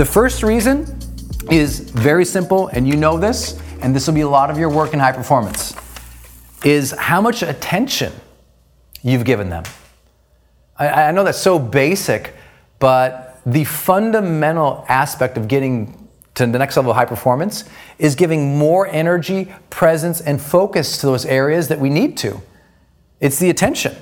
The 0.00 0.06
first 0.06 0.42
reason 0.42 0.98
is 1.50 1.78
very 1.78 2.24
simple, 2.24 2.68
and 2.68 2.88
you 2.88 2.96
know 2.96 3.18
this, 3.18 3.60
and 3.82 3.94
this 3.94 4.06
will 4.06 4.14
be 4.14 4.22
a 4.22 4.28
lot 4.30 4.48
of 4.48 4.56
your 4.56 4.70
work 4.70 4.94
in 4.94 4.98
high 4.98 5.12
performance, 5.12 5.76
is 6.64 6.92
how 6.92 7.20
much 7.20 7.42
attention 7.42 8.10
you've 9.02 9.26
given 9.26 9.50
them. 9.50 9.64
I, 10.78 10.88
I 10.88 11.10
know 11.10 11.22
that's 11.22 11.36
so 11.36 11.58
basic, 11.58 12.32
but 12.78 13.42
the 13.44 13.64
fundamental 13.64 14.86
aspect 14.88 15.36
of 15.36 15.48
getting 15.48 16.08
to 16.34 16.46
the 16.46 16.58
next 16.58 16.78
level 16.78 16.92
of 16.92 16.96
high 16.96 17.04
performance 17.04 17.64
is 17.98 18.14
giving 18.14 18.56
more 18.56 18.86
energy, 18.86 19.52
presence, 19.68 20.22
and 20.22 20.40
focus 20.40 20.96
to 21.02 21.08
those 21.08 21.26
areas 21.26 21.68
that 21.68 21.78
we 21.78 21.90
need 21.90 22.16
to. 22.16 22.40
It's 23.20 23.38
the 23.38 23.50
attention, 23.50 23.94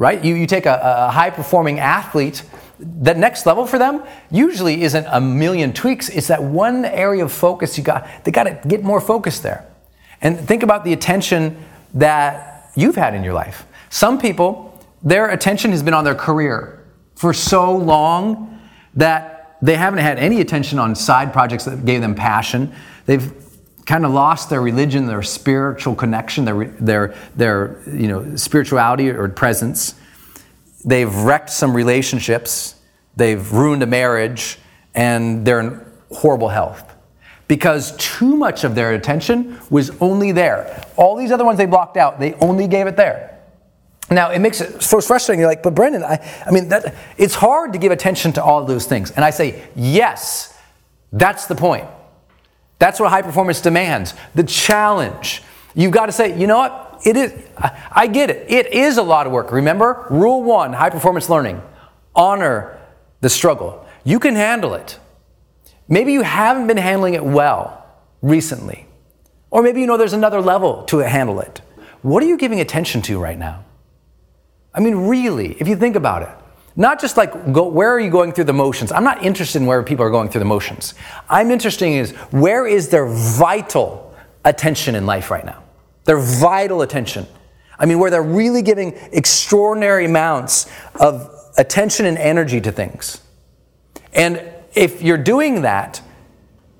right? 0.00 0.24
You, 0.24 0.34
you 0.34 0.46
take 0.46 0.64
a, 0.64 0.80
a 0.82 1.10
high 1.10 1.28
performing 1.28 1.78
athlete, 1.78 2.42
that 2.78 3.18
next 3.18 3.44
level 3.44 3.66
for 3.66 3.78
them 3.78 4.02
usually 4.30 4.82
isn't 4.82 5.06
a 5.10 5.20
million 5.20 5.74
tweaks, 5.74 6.08
it's 6.08 6.28
that 6.28 6.42
one 6.42 6.86
area 6.86 7.22
of 7.22 7.30
focus 7.30 7.76
you 7.76 7.84
got, 7.84 8.08
they 8.24 8.30
got 8.30 8.44
to 8.44 8.58
get 8.66 8.82
more 8.82 8.98
focus 8.98 9.40
there. 9.40 9.66
And 10.22 10.40
think 10.40 10.62
about 10.62 10.84
the 10.84 10.94
attention 10.94 11.62
that 11.92 12.70
you've 12.74 12.96
had 12.96 13.14
in 13.14 13.22
your 13.22 13.34
life. 13.34 13.66
Some 13.90 14.18
people, 14.18 14.82
their 15.02 15.28
attention 15.28 15.70
has 15.72 15.82
been 15.82 15.92
on 15.92 16.04
their 16.04 16.14
career 16.14 16.82
for 17.14 17.34
so 17.34 17.76
long 17.76 18.58
that 18.94 19.58
they 19.60 19.76
haven't 19.76 19.98
had 19.98 20.18
any 20.18 20.40
attention 20.40 20.78
on 20.78 20.94
side 20.94 21.30
projects 21.30 21.66
that 21.66 21.84
gave 21.84 22.00
them 22.00 22.14
passion. 22.14 22.72
They've 23.04 23.30
kind 23.90 24.06
of 24.06 24.12
lost 24.12 24.48
their 24.50 24.60
religion, 24.60 25.06
their 25.06 25.20
spiritual 25.20 25.96
connection, 25.96 26.44
their, 26.44 26.66
their, 26.78 27.14
their 27.34 27.76
you 27.88 28.06
know, 28.06 28.36
spirituality 28.36 29.10
or 29.10 29.28
presence. 29.28 29.96
They've 30.84 31.12
wrecked 31.12 31.50
some 31.50 31.74
relationships. 31.74 32.76
They've 33.16 33.50
ruined 33.52 33.82
a 33.82 33.86
marriage, 33.86 34.60
and 34.94 35.44
they're 35.44 35.58
in 35.58 35.84
horrible 36.12 36.48
health 36.48 36.94
because 37.48 37.96
too 37.96 38.36
much 38.36 38.62
of 38.62 38.76
their 38.76 38.92
attention 38.92 39.58
was 39.70 39.90
only 40.00 40.30
there. 40.30 40.86
All 40.96 41.16
these 41.16 41.32
other 41.32 41.44
ones 41.44 41.58
they 41.58 41.66
blocked 41.66 41.96
out, 41.96 42.20
they 42.20 42.34
only 42.34 42.68
gave 42.68 42.86
it 42.86 42.96
there. 42.96 43.40
Now 44.08 44.30
it 44.30 44.38
makes 44.38 44.60
it 44.60 44.80
so 44.84 45.00
frustrating. 45.00 45.40
You're 45.40 45.48
like, 45.48 45.64
but 45.64 45.74
Brendon, 45.74 46.04
I, 46.04 46.24
I 46.46 46.52
mean, 46.52 46.68
that, 46.68 46.94
it's 47.18 47.34
hard 47.34 47.72
to 47.72 47.78
give 47.80 47.90
attention 47.90 48.34
to 48.34 48.44
all 48.44 48.64
those 48.64 48.86
things. 48.86 49.10
And 49.10 49.24
I 49.24 49.30
say, 49.30 49.64
yes, 49.74 50.56
that's 51.12 51.46
the 51.46 51.56
point. 51.56 51.88
That's 52.80 52.98
what 52.98 53.10
high 53.10 53.22
performance 53.22 53.60
demands. 53.60 54.14
The 54.34 54.42
challenge. 54.42 55.42
You've 55.74 55.92
got 55.92 56.06
to 56.06 56.12
say, 56.12 56.36
you 56.36 56.48
know 56.48 56.58
what? 56.58 57.02
It 57.04 57.16
is. 57.16 57.32
I, 57.92 58.08
get 58.08 58.30
it. 58.30 58.50
It 58.50 58.72
is 58.72 58.96
a 58.96 59.02
lot 59.02 59.26
of 59.26 59.32
work. 59.32 59.52
Remember, 59.52 60.06
rule 60.10 60.42
one: 60.42 60.72
high 60.72 60.90
performance 60.90 61.30
learning. 61.30 61.62
Honor 62.14 62.78
the 63.20 63.28
struggle. 63.28 63.86
You 64.02 64.18
can 64.18 64.34
handle 64.34 64.74
it. 64.74 64.98
Maybe 65.88 66.12
you 66.12 66.22
haven't 66.22 66.66
been 66.66 66.76
handling 66.76 67.14
it 67.14 67.24
well 67.24 67.86
recently, 68.22 68.86
or 69.50 69.62
maybe 69.62 69.80
you 69.80 69.86
know 69.86 69.96
there's 69.96 70.12
another 70.12 70.40
level 70.40 70.84
to 70.84 70.98
handle 70.98 71.40
it. 71.40 71.60
What 72.02 72.22
are 72.22 72.26
you 72.26 72.36
giving 72.36 72.60
attention 72.60 73.02
to 73.02 73.18
right 73.18 73.38
now? 73.38 73.64
I 74.74 74.80
mean, 74.80 75.08
really, 75.08 75.52
if 75.60 75.68
you 75.68 75.76
think 75.76 75.96
about 75.96 76.22
it. 76.22 76.30
Not 76.80 76.98
just 76.98 77.18
like 77.18 77.52
go, 77.52 77.68
where 77.68 77.92
are 77.92 78.00
you 78.00 78.08
going 78.08 78.32
through 78.32 78.44
the 78.44 78.54
motions? 78.54 78.90
I'm 78.90 79.04
not 79.04 79.22
interested 79.22 79.60
in 79.60 79.66
where 79.66 79.82
people 79.82 80.02
are 80.02 80.08
going 80.08 80.30
through 80.30 80.38
the 80.38 80.46
motions. 80.46 80.94
I'm 81.28 81.50
interested 81.50 81.84
in 81.84 81.92
is 81.92 82.12
where 82.30 82.66
is 82.66 82.88
their 82.88 83.06
vital 83.06 84.16
attention 84.46 84.94
in 84.94 85.04
life 85.04 85.30
right 85.30 85.44
now? 85.44 85.62
Their 86.06 86.18
vital 86.18 86.80
attention. 86.80 87.26
I 87.78 87.84
mean, 87.84 87.98
where 87.98 88.10
they're 88.10 88.22
really 88.22 88.62
giving 88.62 88.94
extraordinary 89.12 90.06
amounts 90.06 90.72
of 90.98 91.30
attention 91.58 92.06
and 92.06 92.16
energy 92.16 92.62
to 92.62 92.72
things. 92.72 93.20
And 94.14 94.42
if 94.74 95.02
you're 95.02 95.18
doing 95.18 95.60
that 95.60 96.00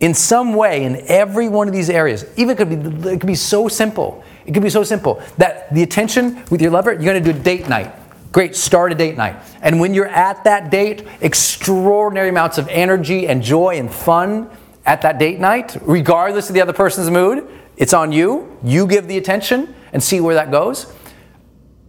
in 0.01 0.15
some 0.15 0.55
way 0.55 0.83
in 0.85 1.05
every 1.09 1.51
one 1.51 1.69
of 1.69 1.75
these 1.75 1.91
areas, 1.91 2.25
even 2.39 2.57
it 2.57 2.57
could 2.57 2.71
be 2.71 3.11
it 3.11 3.21
could 3.21 3.27
be 3.27 3.35
so 3.35 3.69
simple. 3.69 4.25
It 4.47 4.55
could 4.55 4.63
be 4.63 4.71
so 4.71 4.83
simple 4.83 5.23
that 5.37 5.71
the 5.75 5.83
attention 5.83 6.43
with 6.51 6.63
your 6.63 6.71
lover, 6.71 6.95
you're 6.95 7.03
going 7.03 7.23
to 7.23 7.33
do 7.33 7.39
a 7.39 7.43
date 7.43 7.69
night. 7.69 8.00
Great, 8.33 8.55
start 8.55 8.93
a 8.93 8.95
date 8.95 9.17
night. 9.17 9.37
And 9.61 9.81
when 9.81 9.93
you're 9.93 10.07
at 10.07 10.45
that 10.45 10.71
date, 10.71 11.05
extraordinary 11.21 12.29
amounts 12.29 12.59
of 12.59 12.69
energy 12.69 13.27
and 13.27 13.43
joy 13.43 13.77
and 13.79 13.93
fun 13.93 14.49
at 14.87 15.03
that 15.03 15.19
date 15.19 15.41
night, 15.41 15.77
regardless 15.83 16.49
of 16.49 16.55
the 16.55 16.61
other 16.61 16.73
person's 16.73 17.11
mood. 17.11 17.47
It's 17.77 17.93
on 17.93 18.13
you. 18.13 18.57
You 18.63 18.87
give 18.87 19.09
the 19.09 19.19
attention 19.19 19.75
and 19.93 20.03
see 20.03 20.21
where 20.21 20.35
that 20.35 20.51
goes. 20.51 20.93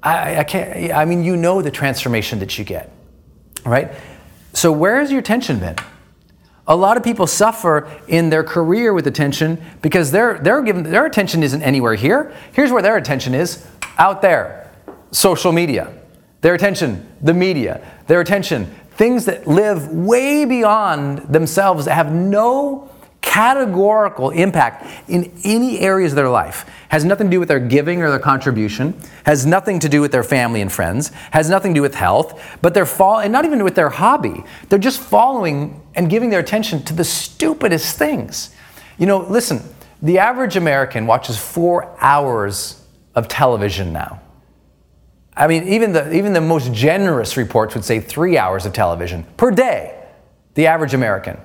I, 0.01 0.37
I 0.37 0.43
can't, 0.43 0.93
I 0.93 1.05
mean, 1.05 1.23
you 1.23 1.37
know 1.37 1.61
the 1.61 1.69
transformation 1.69 2.39
that 2.39 2.57
you 2.57 2.65
get, 2.65 2.91
right? 3.65 3.93
So, 4.53 4.71
where 4.71 4.99
has 4.99 5.11
your 5.11 5.19
attention 5.19 5.59
been? 5.59 5.75
A 6.67 6.75
lot 6.75 6.97
of 6.97 7.03
people 7.03 7.27
suffer 7.27 7.89
in 8.07 8.29
their 8.29 8.43
career 8.43 8.93
with 8.93 9.05
attention 9.05 9.61
because 9.81 10.11
their, 10.11 10.39
their, 10.39 10.61
given, 10.61 10.83
their 10.83 11.05
attention 11.05 11.43
isn't 11.43 11.61
anywhere 11.61 11.95
here. 11.95 12.33
Here's 12.53 12.71
where 12.71 12.81
their 12.81 12.97
attention 12.97 13.35
is 13.35 13.65
out 13.97 14.21
there 14.21 14.71
social 15.11 15.51
media 15.51 15.93
their 16.41 16.53
attention, 16.53 17.07
the 17.21 17.33
media, 17.33 17.85
their 18.07 18.19
attention, 18.19 18.65
things 18.91 19.25
that 19.25 19.47
live 19.47 19.87
way 19.89 20.45
beyond 20.45 21.19
themselves 21.19 21.85
that 21.85 21.93
have 21.93 22.11
no 22.11 22.89
categorical 23.21 24.31
impact 24.31 24.85
in 25.07 25.31
any 25.43 25.79
areas 25.79 26.11
of 26.11 26.15
their 26.15 26.29
life. 26.29 26.65
Has 26.89 27.05
nothing 27.05 27.27
to 27.27 27.31
do 27.31 27.39
with 27.39 27.47
their 27.47 27.59
giving 27.59 28.01
or 28.01 28.09
their 28.09 28.19
contribution. 28.19 28.99
Has 29.25 29.45
nothing 29.45 29.79
to 29.79 29.87
do 29.87 30.01
with 30.01 30.11
their 30.11 30.23
family 30.23 30.61
and 30.61 30.71
friends. 30.71 31.09
Has 31.31 31.49
nothing 31.49 31.73
to 31.73 31.77
do 31.77 31.81
with 31.81 31.95
health. 31.95 32.41
But 32.61 32.73
they're 32.73 32.85
fall 32.85 33.19
and 33.19 33.31
not 33.31 33.45
even 33.45 33.63
with 33.63 33.75
their 33.75 33.89
hobby. 33.89 34.43
They're 34.69 34.79
just 34.79 34.99
following 34.99 35.81
and 35.95 36.09
giving 36.09 36.29
their 36.29 36.39
attention 36.39 36.83
to 36.83 36.93
the 36.93 37.03
stupidest 37.03 37.97
things. 37.97 38.53
You 38.97 39.07
know 39.07 39.19
listen 39.19 39.61
the 40.01 40.19
average 40.19 40.55
american 40.55 41.07
watches 41.07 41.37
four 41.37 41.95
hours 41.99 42.85
of 43.15 43.27
television 43.27 43.91
now 43.91 44.21
I 45.41 45.47
mean, 45.47 45.63
even 45.69 45.91
the, 45.91 46.13
even 46.13 46.33
the 46.33 46.41
most 46.41 46.71
generous 46.71 47.35
reports 47.35 47.73
would 47.73 47.83
say 47.83 47.99
three 47.99 48.37
hours 48.37 48.67
of 48.67 48.73
television 48.73 49.23
per 49.37 49.49
day, 49.49 49.99
the 50.53 50.67
average 50.67 50.93
American. 50.93 51.35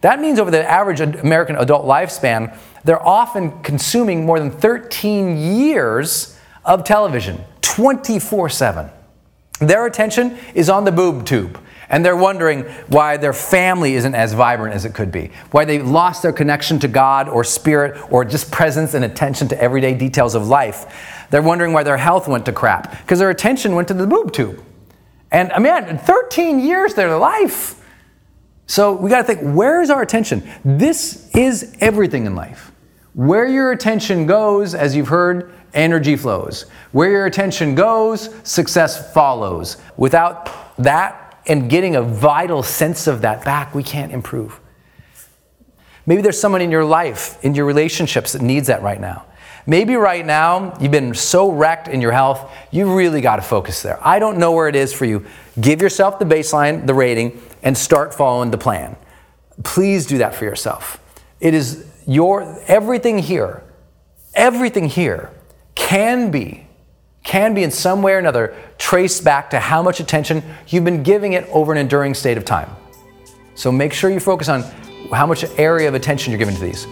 That 0.00 0.20
means 0.20 0.40
over 0.40 0.50
the 0.50 0.68
average 0.68 1.00
American 1.00 1.54
adult 1.54 1.86
lifespan, 1.86 2.58
they're 2.82 3.06
often 3.06 3.62
consuming 3.62 4.26
more 4.26 4.40
than 4.40 4.50
13 4.50 5.36
years 5.36 6.36
of 6.64 6.82
television, 6.82 7.44
24 7.60 8.48
7. 8.48 8.90
Their 9.60 9.86
attention 9.86 10.36
is 10.54 10.68
on 10.68 10.84
the 10.84 10.90
boob 10.90 11.24
tube. 11.24 11.60
And 11.94 12.04
they're 12.04 12.16
wondering 12.16 12.64
why 12.88 13.18
their 13.18 13.32
family 13.32 13.94
isn't 13.94 14.16
as 14.16 14.32
vibrant 14.32 14.74
as 14.74 14.84
it 14.84 14.94
could 14.94 15.12
be, 15.12 15.30
why 15.52 15.64
they've 15.64 15.86
lost 15.86 16.22
their 16.22 16.32
connection 16.32 16.80
to 16.80 16.88
God 16.88 17.28
or 17.28 17.44
spirit 17.44 18.12
or 18.12 18.24
just 18.24 18.50
presence 18.50 18.94
and 18.94 19.04
attention 19.04 19.46
to 19.46 19.62
everyday 19.62 19.94
details 19.94 20.34
of 20.34 20.48
life. 20.48 21.26
They're 21.30 21.40
wondering 21.40 21.72
why 21.72 21.84
their 21.84 21.96
health 21.96 22.26
went 22.26 22.46
to 22.46 22.52
crap 22.52 22.90
because 23.02 23.20
their 23.20 23.30
attention 23.30 23.76
went 23.76 23.86
to 23.86 23.94
the 23.94 24.08
boob 24.08 24.32
tube. 24.32 24.60
And 25.30 25.52
I 25.52 25.60
mean, 25.60 25.98
13 25.98 26.58
years 26.58 26.90
of 26.90 26.96
their 26.96 27.16
life. 27.16 27.80
So 28.66 28.94
we 28.94 29.08
got 29.08 29.18
to 29.18 29.32
think 29.32 29.54
where's 29.54 29.88
our 29.88 30.02
attention? 30.02 30.42
This 30.64 31.30
is 31.32 31.76
everything 31.78 32.26
in 32.26 32.34
life. 32.34 32.72
Where 33.12 33.46
your 33.46 33.70
attention 33.70 34.26
goes, 34.26 34.74
as 34.74 34.96
you've 34.96 35.06
heard, 35.06 35.54
energy 35.74 36.16
flows. 36.16 36.62
Where 36.90 37.12
your 37.12 37.26
attention 37.26 37.76
goes, 37.76 38.34
success 38.42 39.12
follows. 39.12 39.76
Without 39.96 40.50
that, 40.78 41.23
and 41.46 41.68
getting 41.68 41.96
a 41.96 42.02
vital 42.02 42.62
sense 42.62 43.06
of 43.06 43.22
that 43.22 43.44
back, 43.44 43.74
we 43.74 43.82
can't 43.82 44.12
improve. 44.12 44.60
Maybe 46.06 46.22
there's 46.22 46.40
someone 46.40 46.60
in 46.60 46.70
your 46.70 46.84
life, 46.84 47.42
in 47.44 47.54
your 47.54 47.64
relationships, 47.64 48.32
that 48.32 48.42
needs 48.42 48.66
that 48.66 48.82
right 48.82 49.00
now. 49.00 49.26
Maybe 49.66 49.96
right 49.96 50.24
now 50.24 50.76
you've 50.78 50.92
been 50.92 51.14
so 51.14 51.50
wrecked 51.50 51.88
in 51.88 52.02
your 52.02 52.12
health, 52.12 52.52
you 52.70 52.94
really 52.94 53.22
got 53.22 53.36
to 53.36 53.42
focus 53.42 53.82
there. 53.82 53.98
I 54.06 54.18
don't 54.18 54.36
know 54.36 54.52
where 54.52 54.68
it 54.68 54.76
is 54.76 54.92
for 54.92 55.06
you. 55.06 55.24
Give 55.58 55.80
yourself 55.80 56.18
the 56.18 56.26
baseline, 56.26 56.86
the 56.86 56.92
rating, 56.92 57.40
and 57.62 57.76
start 57.76 58.12
following 58.12 58.50
the 58.50 58.58
plan. 58.58 58.96
Please 59.62 60.04
do 60.04 60.18
that 60.18 60.34
for 60.34 60.44
yourself. 60.44 61.00
It 61.40 61.54
is 61.54 61.86
your 62.06 62.60
everything 62.66 63.18
here, 63.18 63.62
everything 64.34 64.88
here 64.88 65.30
can 65.74 66.30
be 66.30 66.64
can 67.24 67.54
be 67.54 67.62
in 67.62 67.70
some 67.70 68.02
way 68.02 68.12
or 68.12 68.18
another 68.18 68.54
traced 68.78 69.24
back 69.24 69.50
to 69.50 69.58
how 69.58 69.82
much 69.82 70.00
attention 70.00 70.42
you've 70.68 70.84
been 70.84 71.02
giving 71.02 71.32
it 71.32 71.48
over 71.50 71.72
an 71.72 71.78
enduring 71.78 72.14
state 72.14 72.36
of 72.36 72.44
time. 72.44 72.68
So 73.54 73.70
make 73.70 73.92
sure 73.92 74.10
you 74.10 74.20
focus 74.20 74.48
on 74.48 74.62
how 75.12 75.26
much 75.26 75.44
area 75.58 75.88
of 75.88 75.94
attention 75.94 76.32
you're 76.32 76.38
giving 76.38 76.56
to 76.56 76.60
these. 76.60 76.86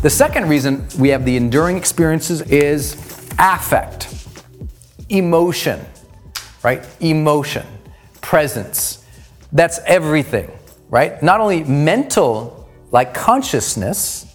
The 0.00 0.10
second 0.10 0.48
reason 0.48 0.88
we 0.98 1.10
have 1.10 1.24
the 1.24 1.36
enduring 1.36 1.76
experiences 1.76 2.40
is 2.42 2.94
affect, 3.38 4.12
emotion, 5.08 5.80
right? 6.64 6.84
Emotion, 7.00 7.64
presence 8.20 9.02
that's 9.52 9.80
everything, 9.80 10.50
right? 10.92 11.22
Not 11.22 11.40
only 11.40 11.64
mental, 11.64 12.68
like 12.90 13.14
consciousness, 13.14 14.26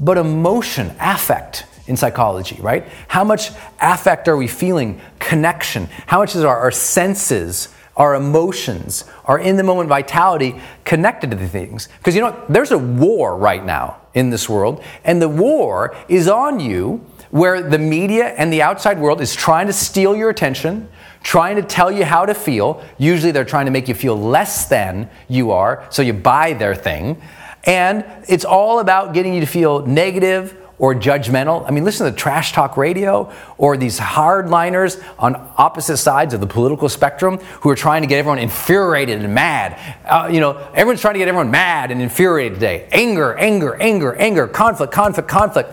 but 0.00 0.18
emotion, 0.18 0.92
affect 0.98 1.66
in 1.86 1.96
psychology, 1.96 2.58
right? 2.60 2.88
How 3.06 3.22
much 3.22 3.52
affect 3.80 4.26
are 4.26 4.36
we 4.36 4.48
feeling? 4.48 5.00
Connection. 5.20 5.88
How 6.06 6.18
much 6.18 6.34
is 6.34 6.42
our, 6.42 6.58
our 6.58 6.72
senses, 6.72 7.68
our 7.96 8.16
emotions, 8.16 9.04
our 9.26 9.38
in 9.38 9.56
the 9.56 9.62
moment 9.62 9.88
vitality 9.88 10.60
connected 10.84 11.30
to 11.30 11.36
the 11.36 11.48
things? 11.48 11.88
Because 11.98 12.16
you 12.16 12.22
know, 12.22 12.44
there's 12.48 12.72
a 12.72 12.78
war 12.78 13.38
right 13.38 13.64
now 13.64 14.00
in 14.14 14.30
this 14.30 14.48
world, 14.48 14.82
and 15.04 15.22
the 15.22 15.28
war 15.28 15.94
is 16.08 16.26
on 16.26 16.58
you 16.58 17.06
where 17.30 17.62
the 17.62 17.78
media 17.78 18.34
and 18.36 18.52
the 18.52 18.62
outside 18.62 18.98
world 18.98 19.20
is 19.20 19.32
trying 19.32 19.68
to 19.68 19.72
steal 19.72 20.16
your 20.16 20.28
attention, 20.28 20.88
trying 21.24 21.56
to 21.56 21.62
tell 21.62 21.90
you 21.90 22.04
how 22.04 22.24
to 22.24 22.34
feel. 22.34 22.84
Usually 22.98 23.32
they're 23.32 23.44
trying 23.44 23.64
to 23.64 23.72
make 23.72 23.88
you 23.88 23.94
feel 23.94 24.16
less 24.16 24.66
than 24.66 25.10
you 25.26 25.50
are, 25.50 25.84
so 25.90 26.02
you 26.02 26.12
buy 26.12 26.52
their 26.52 26.76
thing. 26.76 27.20
And 27.64 28.04
it's 28.28 28.44
all 28.44 28.78
about 28.78 29.14
getting 29.14 29.34
you 29.34 29.40
to 29.40 29.46
feel 29.46 29.84
negative 29.86 30.56
or 30.78 30.94
judgmental. 30.94 31.66
I 31.66 31.70
mean, 31.70 31.84
listen 31.84 32.04
to 32.04 32.10
the 32.12 32.16
trash 32.16 32.52
talk 32.52 32.76
radio 32.76 33.32
or 33.56 33.76
these 33.76 33.98
hardliners 33.98 35.02
on 35.18 35.34
opposite 35.56 35.96
sides 35.96 36.34
of 36.34 36.40
the 36.40 36.46
political 36.46 36.90
spectrum 36.90 37.38
who 37.62 37.70
are 37.70 37.76
trying 37.76 38.02
to 38.02 38.08
get 38.08 38.18
everyone 38.18 38.38
infuriated 38.38 39.22
and 39.22 39.34
mad. 39.34 39.80
Uh, 40.04 40.28
you 40.30 40.40
know, 40.40 40.58
everyone's 40.74 41.00
trying 41.00 41.14
to 41.14 41.18
get 41.18 41.28
everyone 41.28 41.50
mad 41.50 41.90
and 41.90 42.02
infuriated 42.02 42.56
today. 42.56 42.88
Anger, 42.92 43.34
anger, 43.36 43.76
anger, 43.76 44.14
anger, 44.16 44.46
conflict, 44.46 44.92
conflict, 44.92 45.28
conflict. 45.28 45.70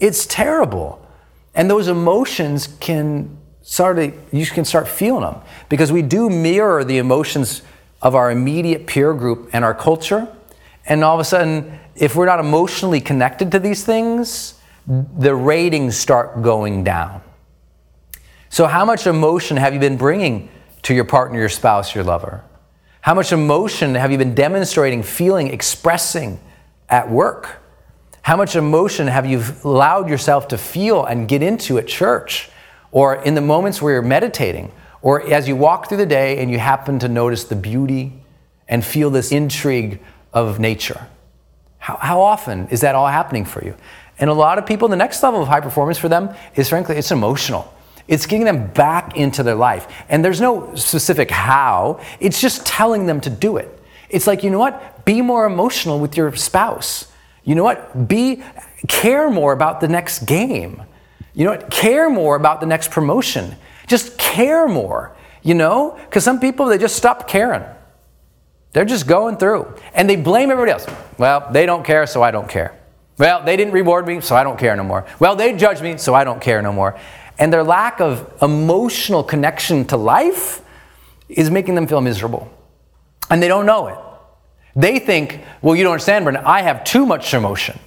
It's 0.00 0.26
terrible. 0.26 1.00
And 1.54 1.70
those 1.70 1.86
emotions 1.86 2.66
can 2.80 3.38
start 3.64 3.96
to, 3.96 4.12
you 4.30 4.46
can 4.46 4.64
start 4.64 4.86
feeling 4.86 5.22
them 5.22 5.40
because 5.68 5.90
we 5.90 6.02
do 6.02 6.30
mirror 6.30 6.84
the 6.84 6.98
emotions 6.98 7.62
of 8.00 8.14
our 8.14 8.30
immediate 8.30 8.86
peer 8.86 9.12
group 9.14 9.50
and 9.52 9.64
our 9.64 9.74
culture. 9.74 10.28
And 10.86 11.02
all 11.02 11.14
of 11.14 11.20
a 11.20 11.24
sudden, 11.24 11.80
if 11.96 12.14
we're 12.14 12.26
not 12.26 12.38
emotionally 12.38 13.00
connected 13.00 13.50
to 13.52 13.58
these 13.58 13.82
things, 13.82 14.60
the 14.86 15.34
ratings 15.34 15.96
start 15.96 16.42
going 16.42 16.84
down. 16.84 17.22
So, 18.50 18.66
how 18.66 18.84
much 18.84 19.06
emotion 19.06 19.56
have 19.56 19.72
you 19.72 19.80
been 19.80 19.96
bringing 19.96 20.50
to 20.82 20.94
your 20.94 21.06
partner, 21.06 21.38
your 21.38 21.48
spouse, 21.48 21.94
your 21.94 22.04
lover? 22.04 22.44
How 23.00 23.14
much 23.14 23.32
emotion 23.32 23.94
have 23.94 24.12
you 24.12 24.18
been 24.18 24.34
demonstrating, 24.34 25.02
feeling, 25.02 25.48
expressing 25.48 26.38
at 26.88 27.10
work? 27.10 27.62
How 28.22 28.36
much 28.36 28.56
emotion 28.56 29.06
have 29.06 29.26
you 29.26 29.42
allowed 29.64 30.08
yourself 30.08 30.48
to 30.48 30.58
feel 30.58 31.04
and 31.04 31.26
get 31.26 31.42
into 31.42 31.78
at 31.78 31.88
church? 31.88 32.50
Or 32.94 33.16
in 33.16 33.34
the 33.34 33.40
moments 33.40 33.82
where 33.82 33.94
you're 33.94 34.02
meditating, 34.02 34.70
or 35.02 35.20
as 35.30 35.48
you 35.48 35.56
walk 35.56 35.88
through 35.88 35.98
the 35.98 36.06
day 36.06 36.38
and 36.38 36.50
you 36.50 36.58
happen 36.58 37.00
to 37.00 37.08
notice 37.08 37.42
the 37.44 37.56
beauty 37.56 38.12
and 38.68 38.84
feel 38.84 39.10
this 39.10 39.32
intrigue 39.32 40.00
of 40.32 40.60
nature. 40.60 41.08
How, 41.78 41.96
how 41.96 42.20
often 42.20 42.68
is 42.68 42.82
that 42.82 42.94
all 42.94 43.08
happening 43.08 43.44
for 43.44 43.64
you? 43.64 43.74
And 44.18 44.30
a 44.30 44.32
lot 44.32 44.58
of 44.58 44.64
people, 44.64 44.86
the 44.86 44.96
next 44.96 45.22
level 45.24 45.42
of 45.42 45.48
high 45.48 45.60
performance 45.60 45.98
for 45.98 46.08
them 46.08 46.30
is 46.54 46.68
frankly, 46.68 46.96
it's 46.96 47.10
emotional. 47.10 47.74
It's 48.06 48.26
getting 48.26 48.44
them 48.44 48.68
back 48.68 49.16
into 49.16 49.42
their 49.42 49.56
life. 49.56 49.88
And 50.08 50.24
there's 50.24 50.40
no 50.40 50.72
specific 50.76 51.32
how, 51.32 52.00
it's 52.20 52.40
just 52.40 52.64
telling 52.64 53.06
them 53.06 53.20
to 53.22 53.30
do 53.30 53.56
it. 53.56 53.82
It's 54.08 54.28
like, 54.28 54.44
you 54.44 54.50
know 54.50 54.60
what? 54.60 55.04
Be 55.04 55.20
more 55.20 55.46
emotional 55.46 55.98
with 55.98 56.16
your 56.16 56.34
spouse. 56.36 57.08
You 57.42 57.56
know 57.56 57.64
what? 57.64 58.06
Be 58.06 58.44
care 58.86 59.30
more 59.30 59.52
about 59.52 59.80
the 59.80 59.88
next 59.88 60.26
game. 60.26 60.82
You 61.34 61.44
know 61.44 61.50
what? 61.50 61.70
Care 61.70 62.08
more 62.08 62.36
about 62.36 62.60
the 62.60 62.66
next 62.66 62.90
promotion. 62.90 63.56
Just 63.86 64.16
care 64.18 64.66
more. 64.68 65.14
You 65.42 65.54
know? 65.54 65.98
Because 66.04 66.24
some 66.24 66.40
people 66.40 66.66
they 66.66 66.78
just 66.78 66.96
stop 66.96 67.28
caring. 67.28 67.64
They're 68.72 68.84
just 68.84 69.06
going 69.06 69.36
through. 69.36 69.72
And 69.94 70.08
they 70.08 70.16
blame 70.16 70.50
everybody 70.50 70.72
else. 70.72 70.86
Well, 71.18 71.48
they 71.52 71.66
don't 71.66 71.84
care, 71.84 72.06
so 72.06 72.22
I 72.22 72.30
don't 72.30 72.48
care. 72.48 72.78
Well, 73.18 73.44
they 73.44 73.56
didn't 73.56 73.72
reward 73.72 74.06
me, 74.06 74.20
so 74.20 74.34
I 74.34 74.42
don't 74.42 74.58
care 74.58 74.74
no 74.74 74.82
more. 74.82 75.06
Well, 75.20 75.36
they 75.36 75.56
judged 75.56 75.82
me, 75.82 75.96
so 75.96 76.14
I 76.14 76.24
don't 76.24 76.40
care 76.40 76.60
no 76.60 76.72
more. 76.72 76.98
And 77.38 77.52
their 77.52 77.62
lack 77.62 78.00
of 78.00 78.32
emotional 78.42 79.22
connection 79.22 79.84
to 79.86 79.96
life 79.96 80.62
is 81.28 81.50
making 81.50 81.76
them 81.76 81.86
feel 81.86 82.00
miserable. 82.00 82.50
And 83.30 83.42
they 83.42 83.48
don't 83.48 83.66
know 83.66 83.86
it. 83.88 83.98
They 84.76 84.98
think, 84.98 85.40
well, 85.62 85.76
you 85.76 85.84
don't 85.84 85.92
understand, 85.92 86.24
Brendon, 86.24 86.44
I 86.44 86.62
have 86.62 86.82
too 86.82 87.06
much 87.06 87.32
emotion. 87.32 87.78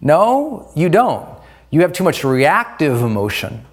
No, 0.00 0.70
you 0.74 0.88
don't. 0.88 1.28
You 1.72 1.80
have 1.80 1.92
too 1.94 2.04
much 2.04 2.22
reactive 2.22 3.02
emotion. 3.02 3.64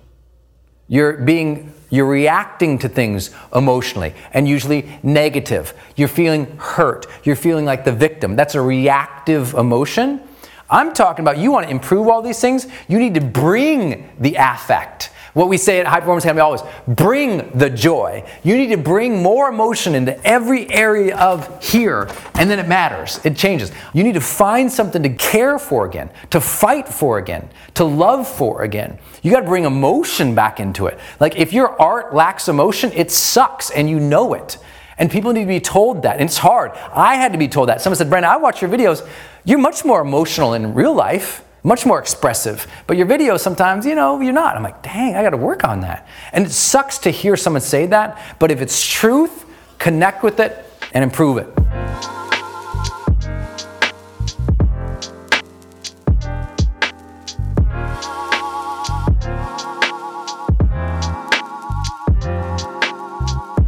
You're 0.88 1.17
being 1.17 1.73
you're 1.91 2.07
reacting 2.07 2.77
to 2.79 2.89
things 2.89 3.31
emotionally 3.53 4.13
and 4.31 4.47
usually 4.47 4.88
negative. 5.01 5.73
You're 5.95 6.07
feeling 6.07 6.45
hurt. 6.57 7.07
You're 7.23 7.35
feeling 7.35 7.65
like 7.65 7.83
the 7.83 7.91
victim. 7.91 8.35
That's 8.35 8.55
a 8.55 8.62
reactive 8.62 9.53
emotion. 9.55 10.21
I'm 10.69 10.93
talking 10.93 11.23
about 11.23 11.39
you 11.39 11.51
want 11.51 11.65
to 11.65 11.71
improve 11.71 12.07
all 12.07 12.21
these 12.21 12.39
things, 12.39 12.67
you 12.88 12.99
need 12.99 13.15
to 13.15 13.21
bring 13.21 14.09
the 14.19 14.35
affect. 14.35 15.09
What 15.34 15.48
we 15.48 15.58
say 15.58 15.80
at 15.80 15.88
High 15.88 16.00
Performance 16.00 16.24
Academy 16.24 16.42
always 16.42 16.62
bring 16.88 17.52
the 17.58 17.70
joy. 17.70 18.24
You 18.44 18.58
need 18.58 18.68
to 18.68 18.78
bring 18.78 19.22
more 19.22 19.50
emotion 19.50 19.96
into 19.96 20.20
every 20.28 20.70
area 20.72 21.15
of 21.18 21.63
here, 21.63 22.10
and 22.36 22.50
then 22.50 22.60
it 22.60 22.68
matters. 22.68 23.20
It 23.24 23.36
changes. 23.36 23.72
You 23.94 24.04
need 24.04 24.15
to 24.15 24.22
find 24.22 24.72
something 24.72 25.04
to 25.04 25.10
care 25.10 25.60
for 25.60 25.86
again, 25.86 26.10
to 26.32 26.42
fight 26.42 26.88
for 26.88 27.18
again, 27.18 27.50
to 27.76 27.84
love 27.84 28.28
for 28.28 28.63
again. 28.63 28.98
You 29.22 29.32
got 29.32 29.42
to 29.42 29.46
bring 29.46 29.65
emotion 29.65 30.34
back 30.34 30.60
into 30.60 30.88
it. 30.88 31.00
Like 31.20 31.36
if 31.38 31.54
your 31.54 31.80
art 31.80 32.13
lacks 32.13 32.48
emotion, 32.48 32.92
it 32.94 33.12
sucks, 33.12 33.70
and 33.70 33.89
you 33.89 34.00
know 34.00 34.34
it. 34.34 34.58
And 34.98 35.10
people 35.10 35.32
need 35.32 35.42
to 35.42 35.48
be 35.48 35.62
told 35.62 36.02
that. 36.04 36.18
And 36.18 36.24
it's 36.24 36.38
hard. 36.38 36.72
I 36.92 37.15
had 37.15 37.32
to 37.32 37.38
be 37.38 37.48
told 37.48 37.70
that. 37.70 37.82
Someone 37.82 37.98
said, 37.98 38.10
Brandon, 38.10 38.32
I 38.32 38.38
watch 38.38 38.62
your 38.62 38.70
videos. 38.70 39.08
You're 39.46 39.60
much 39.60 39.86
more 39.86 40.02
emotional 40.02 40.54
in 40.54 40.74
real 40.74 40.94
life 40.94 41.46
much 41.63 41.86
more 41.86 42.00
expressive. 42.00 42.67
But 42.88 42.98
your 42.98 43.06
videos 43.06 43.39
sometimes, 43.39 43.86
you 43.86 43.95
know, 43.95 44.19
you're 44.22 44.34
not. 44.34 44.56
I'm 44.56 44.63
like, 44.63 44.82
dang, 44.82 45.15
I 45.15 45.24
got 45.24 45.32
to 45.32 45.38
work 45.38 45.63
on 45.63 45.82
that. 45.82 46.08
And 46.32 46.45
it 46.45 46.52
sucks 46.52 46.98
to 47.00 47.12
hear 47.12 47.36
someone 47.36 47.62
say 47.62 47.86
that, 47.88 48.19
but 48.39 48.52
if 48.52 48.62
it's 48.62 48.86
truth, 48.86 49.45
connect 49.78 50.24
with 50.24 50.39
it 50.39 50.65
and 50.93 51.04
improve 51.04 51.38
it. 51.38 52.18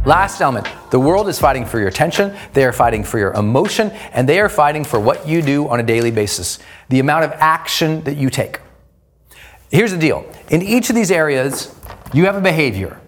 Last 0.04 0.40
element 0.40 0.66
the 0.90 0.98
world 0.98 1.28
is 1.28 1.38
fighting 1.38 1.64
for 1.64 1.78
your 1.78 1.86
attention, 1.86 2.36
they 2.54 2.64
are 2.64 2.72
fighting 2.72 3.04
for 3.04 3.18
your 3.18 3.32
emotion, 3.34 3.90
and 4.12 4.28
they 4.28 4.40
are 4.40 4.48
fighting 4.48 4.84
for 4.84 4.98
what 4.98 5.28
you 5.28 5.42
do 5.42 5.68
on 5.68 5.78
a 5.78 5.82
daily 5.84 6.10
basis, 6.10 6.58
the 6.88 6.98
amount 6.98 7.24
of 7.24 7.32
action 7.36 8.02
that 8.02 8.16
you 8.16 8.28
take. 8.28 8.58
Here's 9.70 9.92
the 9.92 9.98
deal 9.98 10.26
in 10.50 10.60
each 10.60 10.90
of 10.90 10.96
these 10.96 11.12
areas, 11.12 11.74
you 12.12 12.26
have 12.26 12.34
a 12.36 12.40
behavior. 12.40 13.00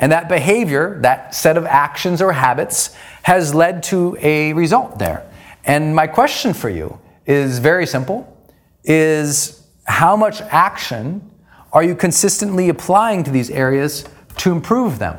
And 0.00 0.12
that 0.12 0.28
behavior, 0.28 0.98
that 1.02 1.34
set 1.34 1.56
of 1.56 1.66
actions 1.66 2.22
or 2.22 2.32
habits, 2.32 2.94
has 3.24 3.54
led 3.54 3.82
to 3.84 4.16
a 4.20 4.52
result 4.52 4.98
there. 4.98 5.28
And 5.64 5.94
my 5.94 6.06
question 6.06 6.54
for 6.54 6.70
you 6.70 6.98
is 7.26 7.58
very 7.58 7.86
simple 7.86 8.36
is 8.84 9.66
how 9.84 10.16
much 10.16 10.40
action 10.40 11.30
are 11.72 11.82
you 11.82 11.94
consistently 11.94 12.68
applying 12.68 13.24
to 13.24 13.30
these 13.30 13.50
areas 13.50 14.04
to 14.38 14.52
improve 14.52 14.98
them? 14.98 15.18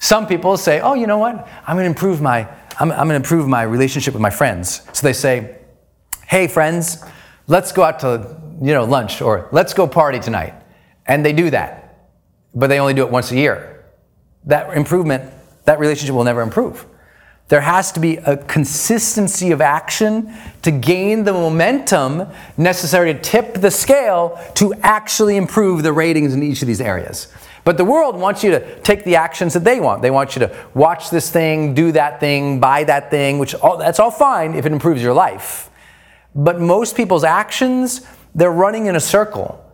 Some 0.00 0.26
people 0.26 0.56
say, 0.56 0.80
oh, 0.80 0.94
you 0.94 1.06
know 1.06 1.18
what? 1.18 1.46
I'm 1.66 1.76
going 1.76 1.84
to 1.84 1.90
improve 1.90 2.22
my, 2.22 2.48
I'm, 2.80 2.90
I'm 2.90 3.06
going 3.06 3.10
to 3.10 3.16
improve 3.16 3.46
my 3.46 3.62
relationship 3.62 4.14
with 4.14 4.22
my 4.22 4.30
friends. 4.30 4.80
So 4.94 5.06
they 5.06 5.12
say, 5.12 5.58
hey, 6.26 6.48
friends, 6.48 7.04
let's 7.46 7.70
go 7.70 7.82
out 7.82 8.00
to, 8.00 8.40
you 8.62 8.72
know, 8.72 8.84
lunch 8.84 9.20
or 9.20 9.48
let's 9.52 9.74
go 9.74 9.86
party 9.86 10.18
tonight. 10.18 10.54
And 11.06 11.24
they 11.24 11.34
do 11.34 11.50
that, 11.50 12.08
but 12.54 12.68
they 12.68 12.80
only 12.80 12.94
do 12.94 13.04
it 13.04 13.10
once 13.10 13.30
a 13.30 13.36
year. 13.36 13.84
That 14.44 14.74
improvement, 14.74 15.32
that 15.64 15.78
relationship 15.78 16.14
will 16.14 16.24
never 16.24 16.40
improve. 16.40 16.86
There 17.48 17.60
has 17.60 17.92
to 17.92 18.00
be 18.00 18.16
a 18.16 18.38
consistency 18.38 19.50
of 19.50 19.60
action 19.60 20.32
to 20.62 20.70
gain 20.70 21.24
the 21.24 21.32
momentum 21.32 22.26
necessary 22.56 23.12
to 23.12 23.20
tip 23.20 23.54
the 23.54 23.70
scale 23.70 24.40
to 24.54 24.72
actually 24.82 25.36
improve 25.36 25.82
the 25.82 25.92
ratings 25.92 26.32
in 26.32 26.42
each 26.42 26.62
of 26.62 26.68
these 26.68 26.80
areas. 26.80 27.26
But 27.70 27.76
the 27.76 27.84
world 27.84 28.16
wants 28.16 28.42
you 28.42 28.50
to 28.50 28.80
take 28.80 29.04
the 29.04 29.14
actions 29.14 29.54
that 29.54 29.62
they 29.62 29.78
want. 29.78 30.02
They 30.02 30.10
want 30.10 30.34
you 30.34 30.40
to 30.40 30.66
watch 30.74 31.08
this 31.10 31.30
thing, 31.30 31.72
do 31.72 31.92
that 31.92 32.18
thing, 32.18 32.58
buy 32.58 32.82
that 32.82 33.12
thing, 33.12 33.38
which 33.38 33.54
all, 33.54 33.76
that's 33.76 34.00
all 34.00 34.10
fine 34.10 34.56
if 34.56 34.66
it 34.66 34.72
improves 34.72 35.00
your 35.00 35.14
life. 35.14 35.70
But 36.34 36.60
most 36.60 36.96
people's 36.96 37.22
actions, 37.22 38.04
they're 38.34 38.50
running 38.50 38.86
in 38.86 38.96
a 38.96 39.00
circle, 39.00 39.64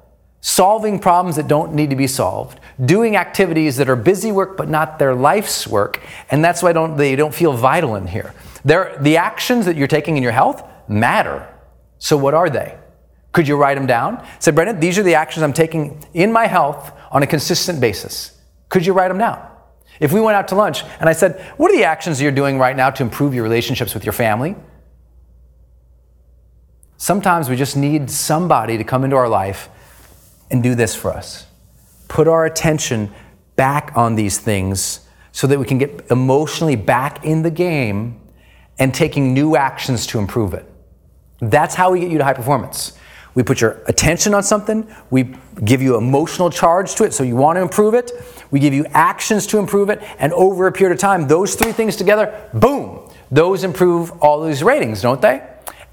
solving 0.43 0.99
problems 0.99 1.37
that 1.37 1.49
don't 1.49 1.73
need 1.73 1.89
to 1.89 1.97
be 1.97 2.07
solved, 2.07 2.61
doing 2.85 3.17
activities 3.17 3.79
that 3.79 3.89
are 3.89 3.97
busy 3.97 4.31
work 4.31 4.59
but 4.59 4.69
not 4.69 4.99
their 4.99 5.15
life's 5.15 5.67
work, 5.67 5.99
and 6.31 6.45
that's 6.45 6.63
why 6.63 6.75
don't, 6.75 6.99
they 6.99 7.17
don't 7.17 7.35
feel 7.35 7.55
vital 7.55 7.95
in 7.95 8.07
here. 8.07 8.35
They're, 8.63 8.95
the 9.01 9.17
actions 9.17 9.65
that 9.65 9.75
you're 9.75 9.89
taking 9.89 10.19
in 10.19 10.23
your 10.23 10.33
health 10.33 10.63
matter. 10.87 11.49
So 11.97 12.19
what 12.19 12.35
are 12.35 12.51
they? 12.51 12.77
Could 13.37 13.47
you 13.47 13.57
write 13.57 13.75
them 13.75 13.85
down? 13.85 14.27
Said 14.39 14.55
Brendon, 14.55 14.81
these 14.81 14.99
are 14.99 15.03
the 15.03 15.15
actions 15.15 15.43
I'm 15.43 15.53
taking 15.53 16.03
in 16.15 16.33
my 16.33 16.47
health 16.47 16.91
on 17.11 17.23
a 17.23 17.27
consistent 17.27 17.83
basis. 17.83 18.35
Could 18.71 18.87
you 18.87 18.95
write 18.95 19.09
them 19.09 19.19
down? 19.19 19.47
If 20.01 20.11
we 20.11 20.23
went 20.23 20.37
out 20.37 20.49
to 20.49 20.55
lunch 20.55 20.85
and 21.01 21.07
I 21.07 21.13
said, 21.13 21.39
What 21.59 21.71
are 21.71 21.77
the 21.77 21.85
actions 21.85 22.23
you're 22.23 22.33
doing 22.33 22.59
right 22.59 22.75
now 22.75 22.89
to 22.89 23.03
improve 23.03 23.35
your 23.35 23.43
relationships 23.43 23.93
with 23.93 24.07
your 24.07 24.15
family? 24.15 24.57
Sometimes 26.97 27.51
we 27.51 27.57
just 27.57 27.77
need 27.77 28.11
somebody 28.11 28.79
to 28.79 28.85
come 28.85 29.05
into 29.05 29.17
our 29.17 29.29
life 29.29 29.69
and 30.51 30.63
do 30.63 30.75
this 30.75 30.95
for 30.95 31.13
us. 31.13 31.45
Put 32.09 32.29
our 32.29 32.47
attention 32.47 33.13
back 33.55 33.93
on 33.95 34.15
these 34.15 34.39
things 34.39 35.01
so 35.33 35.47
that 35.47 35.59
we 35.59 35.67
can 35.67 35.77
get 35.77 36.07
emotionally 36.11 36.75
back 36.75 37.23
in 37.23 37.43
the 37.43 37.51
game 37.51 38.19
and 38.79 38.95
taking 38.95 39.35
new 39.35 39.57
actions 39.57 40.07
to 40.07 40.19
improve 40.19 40.55
it. 40.55 40.65
That's 41.41 41.75
how 41.75 41.93
we 41.93 42.01
get 42.01 42.11
you 42.11 42.17
to 42.17 42.25
high 42.25 42.33
performance. 42.33 42.97
We 43.37 43.43
put 43.43 43.61
your 43.61 43.83
attention 43.87 44.33
on 44.33 44.43
something, 44.43 44.89
we 45.11 45.35
give 45.63 45.83
you 45.83 45.97
emotional 45.97 46.49
charge 46.49 46.95
to 46.95 47.05
it, 47.05 47.13
so 47.13 47.23
you 47.23 47.37
want 47.37 47.57
to 47.57 47.61
improve 47.61 47.93
it. 47.93 48.11
We 48.51 48.61
give 48.61 48.73
you 48.73 48.87
actions 48.87 49.47
to 49.49 49.59
improve 49.59 49.91
it, 49.91 50.03
and 50.19 50.33
over 50.33 50.67
a 50.67 50.73
period 50.73 50.95
of 50.95 50.99
time, 50.99 51.29
those 51.29 51.55
three 51.55 51.73
things 51.73 51.97
together, 51.97 52.49
boom, 52.55 53.11
those 53.31 53.63
improve 53.63 54.11
all 54.23 54.43
these 54.43 54.63
ratings, 54.63 55.03
don't 55.03 55.21
they? 55.21 55.47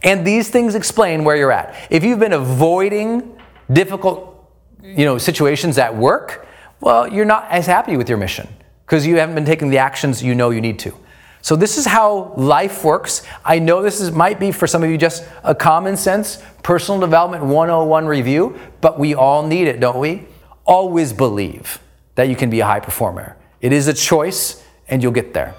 And 0.03 0.25
these 0.25 0.49
things 0.49 0.73
explain 0.73 1.25
where 1.25 1.36
you're 1.36 1.51
at. 1.51 1.75
If 1.89 2.06
you've 2.06 2.19
been 2.19 2.32
avoiding 2.32 3.38
difficult, 3.69 4.49
you 4.82 5.03
know, 5.03 5.17
situations 5.17 5.77
at 5.77 5.93
work, 5.93 6.47
well, 6.79 7.12
you're 7.12 7.25
not 7.25 7.47
as 7.49 7.65
happy 7.65 7.97
with 7.97 8.08
your 8.08 8.17
mission 8.17 8.47
because 8.86 9.06
you 9.06 9.17
haven't 9.17 9.36
been 9.36 9.45
taking 9.45 9.69
the 9.69 9.79
actions 9.79 10.23
you 10.23 10.34
know 10.34 10.49
you 10.49 10.62
need 10.62 10.79
to. 10.79 10.95
So 11.43 11.58
this 11.58 11.77
is 11.77 11.86
how 11.86 12.34
life 12.38 12.86
works. 12.86 13.21
I 13.43 13.60
know 13.60 13.82
this 13.82 13.99
is, 13.99 14.13
might 14.13 14.39
be 14.39 14.53
for 14.53 14.65
some 14.65 14.82
of 14.82 14.89
you 14.89 14.97
just 14.97 15.25
a 15.43 15.53
common 15.53 15.97
sense 15.97 16.41
personal 16.63 17.01
development 17.01 17.43
101 17.43 18.08
review, 18.08 18.58
but 18.79 18.97
we 18.97 19.13
all 19.13 19.45
need 19.45 19.67
it, 19.67 19.82
don't 19.82 19.99
we? 19.99 20.25
Always 20.63 21.12
believe 21.12 21.79
that 22.15 22.29
you 22.29 22.38
can 22.38 22.49
be 22.49 22.62
a 22.62 22.65
high 22.65 22.79
performer. 22.79 23.36
It 23.60 23.73
is 23.73 23.89
a 23.89 23.93
choice 23.93 24.63
and 24.88 25.03
you'll 25.03 25.12
get 25.12 25.34
there. 25.34 25.53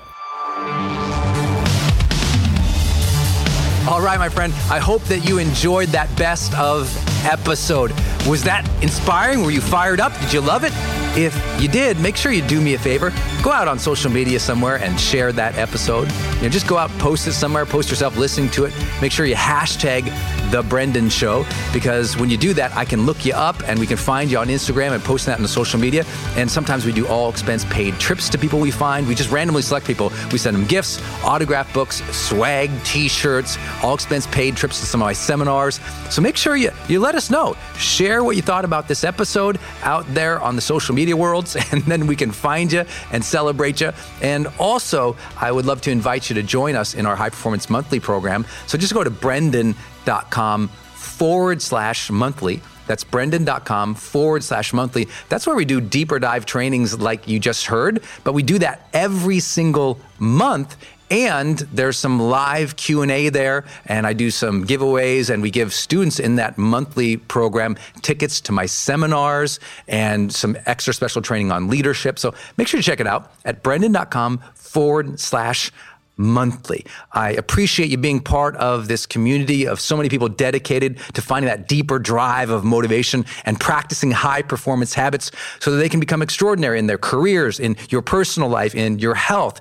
All 3.86 4.00
right, 4.00 4.18
my 4.18 4.30
friend. 4.30 4.54
I 4.70 4.78
hope 4.78 5.02
that 5.04 5.28
you 5.28 5.36
enjoyed 5.36 5.90
that 5.90 6.08
best 6.16 6.54
of 6.54 6.90
episode. 7.26 7.90
Was 8.26 8.42
that 8.44 8.66
inspiring? 8.82 9.42
Were 9.42 9.50
you 9.50 9.60
fired 9.60 10.00
up? 10.00 10.18
Did 10.18 10.32
you 10.32 10.40
love 10.40 10.64
it? 10.64 10.72
If 11.16 11.62
you 11.62 11.68
did, 11.68 12.00
make 12.00 12.16
sure 12.16 12.32
you 12.32 12.42
do 12.42 12.60
me 12.60 12.74
a 12.74 12.78
favor. 12.78 13.10
Go 13.40 13.52
out 13.52 13.68
on 13.68 13.78
social 13.78 14.10
media 14.10 14.40
somewhere 14.40 14.80
and 14.80 14.98
share 14.98 15.30
that 15.32 15.56
episode. 15.56 16.10
You 16.36 16.42
know, 16.42 16.48
just 16.48 16.66
go 16.66 16.76
out, 16.76 16.90
post 16.98 17.28
it 17.28 17.34
somewhere, 17.34 17.64
post 17.64 17.88
yourself 17.88 18.16
listening 18.16 18.50
to 18.50 18.64
it. 18.64 18.74
Make 19.00 19.12
sure 19.12 19.24
you 19.24 19.36
hashtag 19.36 20.06
the 20.50 20.64
Brendon 20.64 21.08
Show 21.08 21.46
because 21.72 22.16
when 22.16 22.30
you 22.30 22.36
do 22.36 22.52
that, 22.54 22.74
I 22.76 22.84
can 22.84 23.06
look 23.06 23.24
you 23.24 23.32
up 23.32 23.62
and 23.68 23.78
we 23.78 23.86
can 23.86 23.96
find 23.96 24.28
you 24.28 24.38
on 24.38 24.48
Instagram 24.48 24.90
and 24.90 25.04
post 25.04 25.26
that 25.26 25.36
on 25.36 25.42
the 25.42 25.48
social 25.48 25.78
media. 25.78 26.04
And 26.34 26.50
sometimes 26.50 26.84
we 26.84 26.92
do 26.92 27.06
all 27.06 27.30
expense 27.30 27.64
paid 27.66 27.94
trips 28.00 28.28
to 28.30 28.38
people 28.38 28.58
we 28.58 28.72
find. 28.72 29.06
We 29.06 29.14
just 29.14 29.30
randomly 29.30 29.62
select 29.62 29.86
people. 29.86 30.12
We 30.32 30.38
send 30.38 30.56
them 30.56 30.66
gifts, 30.66 31.00
autograph 31.22 31.72
books, 31.72 32.02
swag, 32.10 32.70
t-shirts, 32.82 33.56
all 33.84 33.94
expense 33.94 34.26
paid 34.26 34.56
trips 34.56 34.80
to 34.80 34.86
some 34.86 35.00
of 35.00 35.06
my 35.06 35.12
seminars. 35.12 35.78
So 36.10 36.20
make 36.22 36.36
sure 36.36 36.56
you 36.56 36.72
you 36.88 36.98
let 36.98 37.14
us 37.14 37.30
know. 37.30 37.56
Share 37.78 38.24
what 38.24 38.34
you 38.34 38.42
thought 38.42 38.64
about 38.64 38.88
this 38.88 39.04
episode 39.04 39.60
out 39.84 40.04
there 40.12 40.40
on 40.40 40.56
the 40.56 40.62
social 40.62 40.92
media 40.94 41.03
worlds, 41.12 41.56
and 41.72 41.82
then 41.82 42.06
we 42.06 42.16
can 42.16 42.32
find 42.32 42.72
you 42.72 42.86
and 43.12 43.22
celebrate 43.22 43.82
you. 43.82 43.92
And 44.22 44.46
also, 44.58 45.16
I 45.38 45.52
would 45.52 45.66
love 45.66 45.82
to 45.82 45.90
invite 45.90 46.30
you 46.30 46.34
to 46.36 46.42
join 46.42 46.74
us 46.76 46.94
in 46.94 47.04
our 47.04 47.16
High 47.16 47.28
Performance 47.28 47.68
Monthly 47.68 48.00
program. 48.00 48.46
So 48.66 48.78
just 48.78 48.94
go 48.94 49.04
to 49.04 49.10
Brendon 49.10 49.74
brendon.com 50.04 50.68
forward 50.68 51.62
slash 51.62 52.10
monthly. 52.10 52.60
That's 52.86 53.04
brendon.com 53.04 53.94
forward 53.94 54.44
slash 54.44 54.72
monthly. 54.72 55.08
That's 55.30 55.46
where 55.46 55.56
we 55.56 55.64
do 55.64 55.80
deeper 55.80 56.18
dive 56.18 56.44
trainings 56.44 56.98
like 56.98 57.26
you 57.26 57.38
just 57.38 57.66
heard, 57.66 58.02
but 58.24 58.34
we 58.34 58.42
do 58.42 58.58
that 58.58 58.88
every 58.92 59.40
single 59.40 59.98
month 60.18 60.76
and 61.10 61.58
there's 61.72 61.98
some 61.98 62.20
live 62.20 62.76
q&a 62.76 63.28
there 63.28 63.64
and 63.86 64.06
i 64.06 64.12
do 64.12 64.30
some 64.30 64.64
giveaways 64.64 65.30
and 65.30 65.42
we 65.42 65.50
give 65.50 65.72
students 65.72 66.18
in 66.18 66.36
that 66.36 66.56
monthly 66.56 67.16
program 67.16 67.76
tickets 68.02 68.40
to 68.40 68.52
my 68.52 68.66
seminars 68.66 69.60
and 69.88 70.32
some 70.32 70.56
extra 70.66 70.94
special 70.94 71.20
training 71.22 71.52
on 71.52 71.68
leadership 71.68 72.18
so 72.18 72.34
make 72.56 72.68
sure 72.68 72.80
to 72.80 72.84
check 72.84 73.00
it 73.00 73.06
out 73.06 73.32
at 73.44 73.62
brendon.com 73.62 74.40
forward 74.54 75.20
slash 75.20 75.70
monthly. 76.16 76.84
I 77.12 77.30
appreciate 77.32 77.90
you 77.90 77.96
being 77.96 78.20
part 78.20 78.56
of 78.56 78.88
this 78.88 79.06
community 79.06 79.66
of 79.66 79.80
so 79.80 79.96
many 79.96 80.08
people 80.08 80.28
dedicated 80.28 80.98
to 81.14 81.22
finding 81.22 81.48
that 81.48 81.68
deeper 81.68 81.98
drive 81.98 82.50
of 82.50 82.64
motivation 82.64 83.24
and 83.44 83.58
practicing 83.58 84.10
high 84.10 84.42
performance 84.42 84.94
habits 84.94 85.30
so 85.58 85.72
that 85.72 85.78
they 85.78 85.88
can 85.88 86.00
become 86.00 86.22
extraordinary 86.22 86.78
in 86.78 86.86
their 86.86 86.98
careers, 86.98 87.58
in 87.58 87.76
your 87.88 88.02
personal 88.02 88.48
life, 88.48 88.74
in 88.74 88.98
your 88.98 89.14
health. 89.14 89.60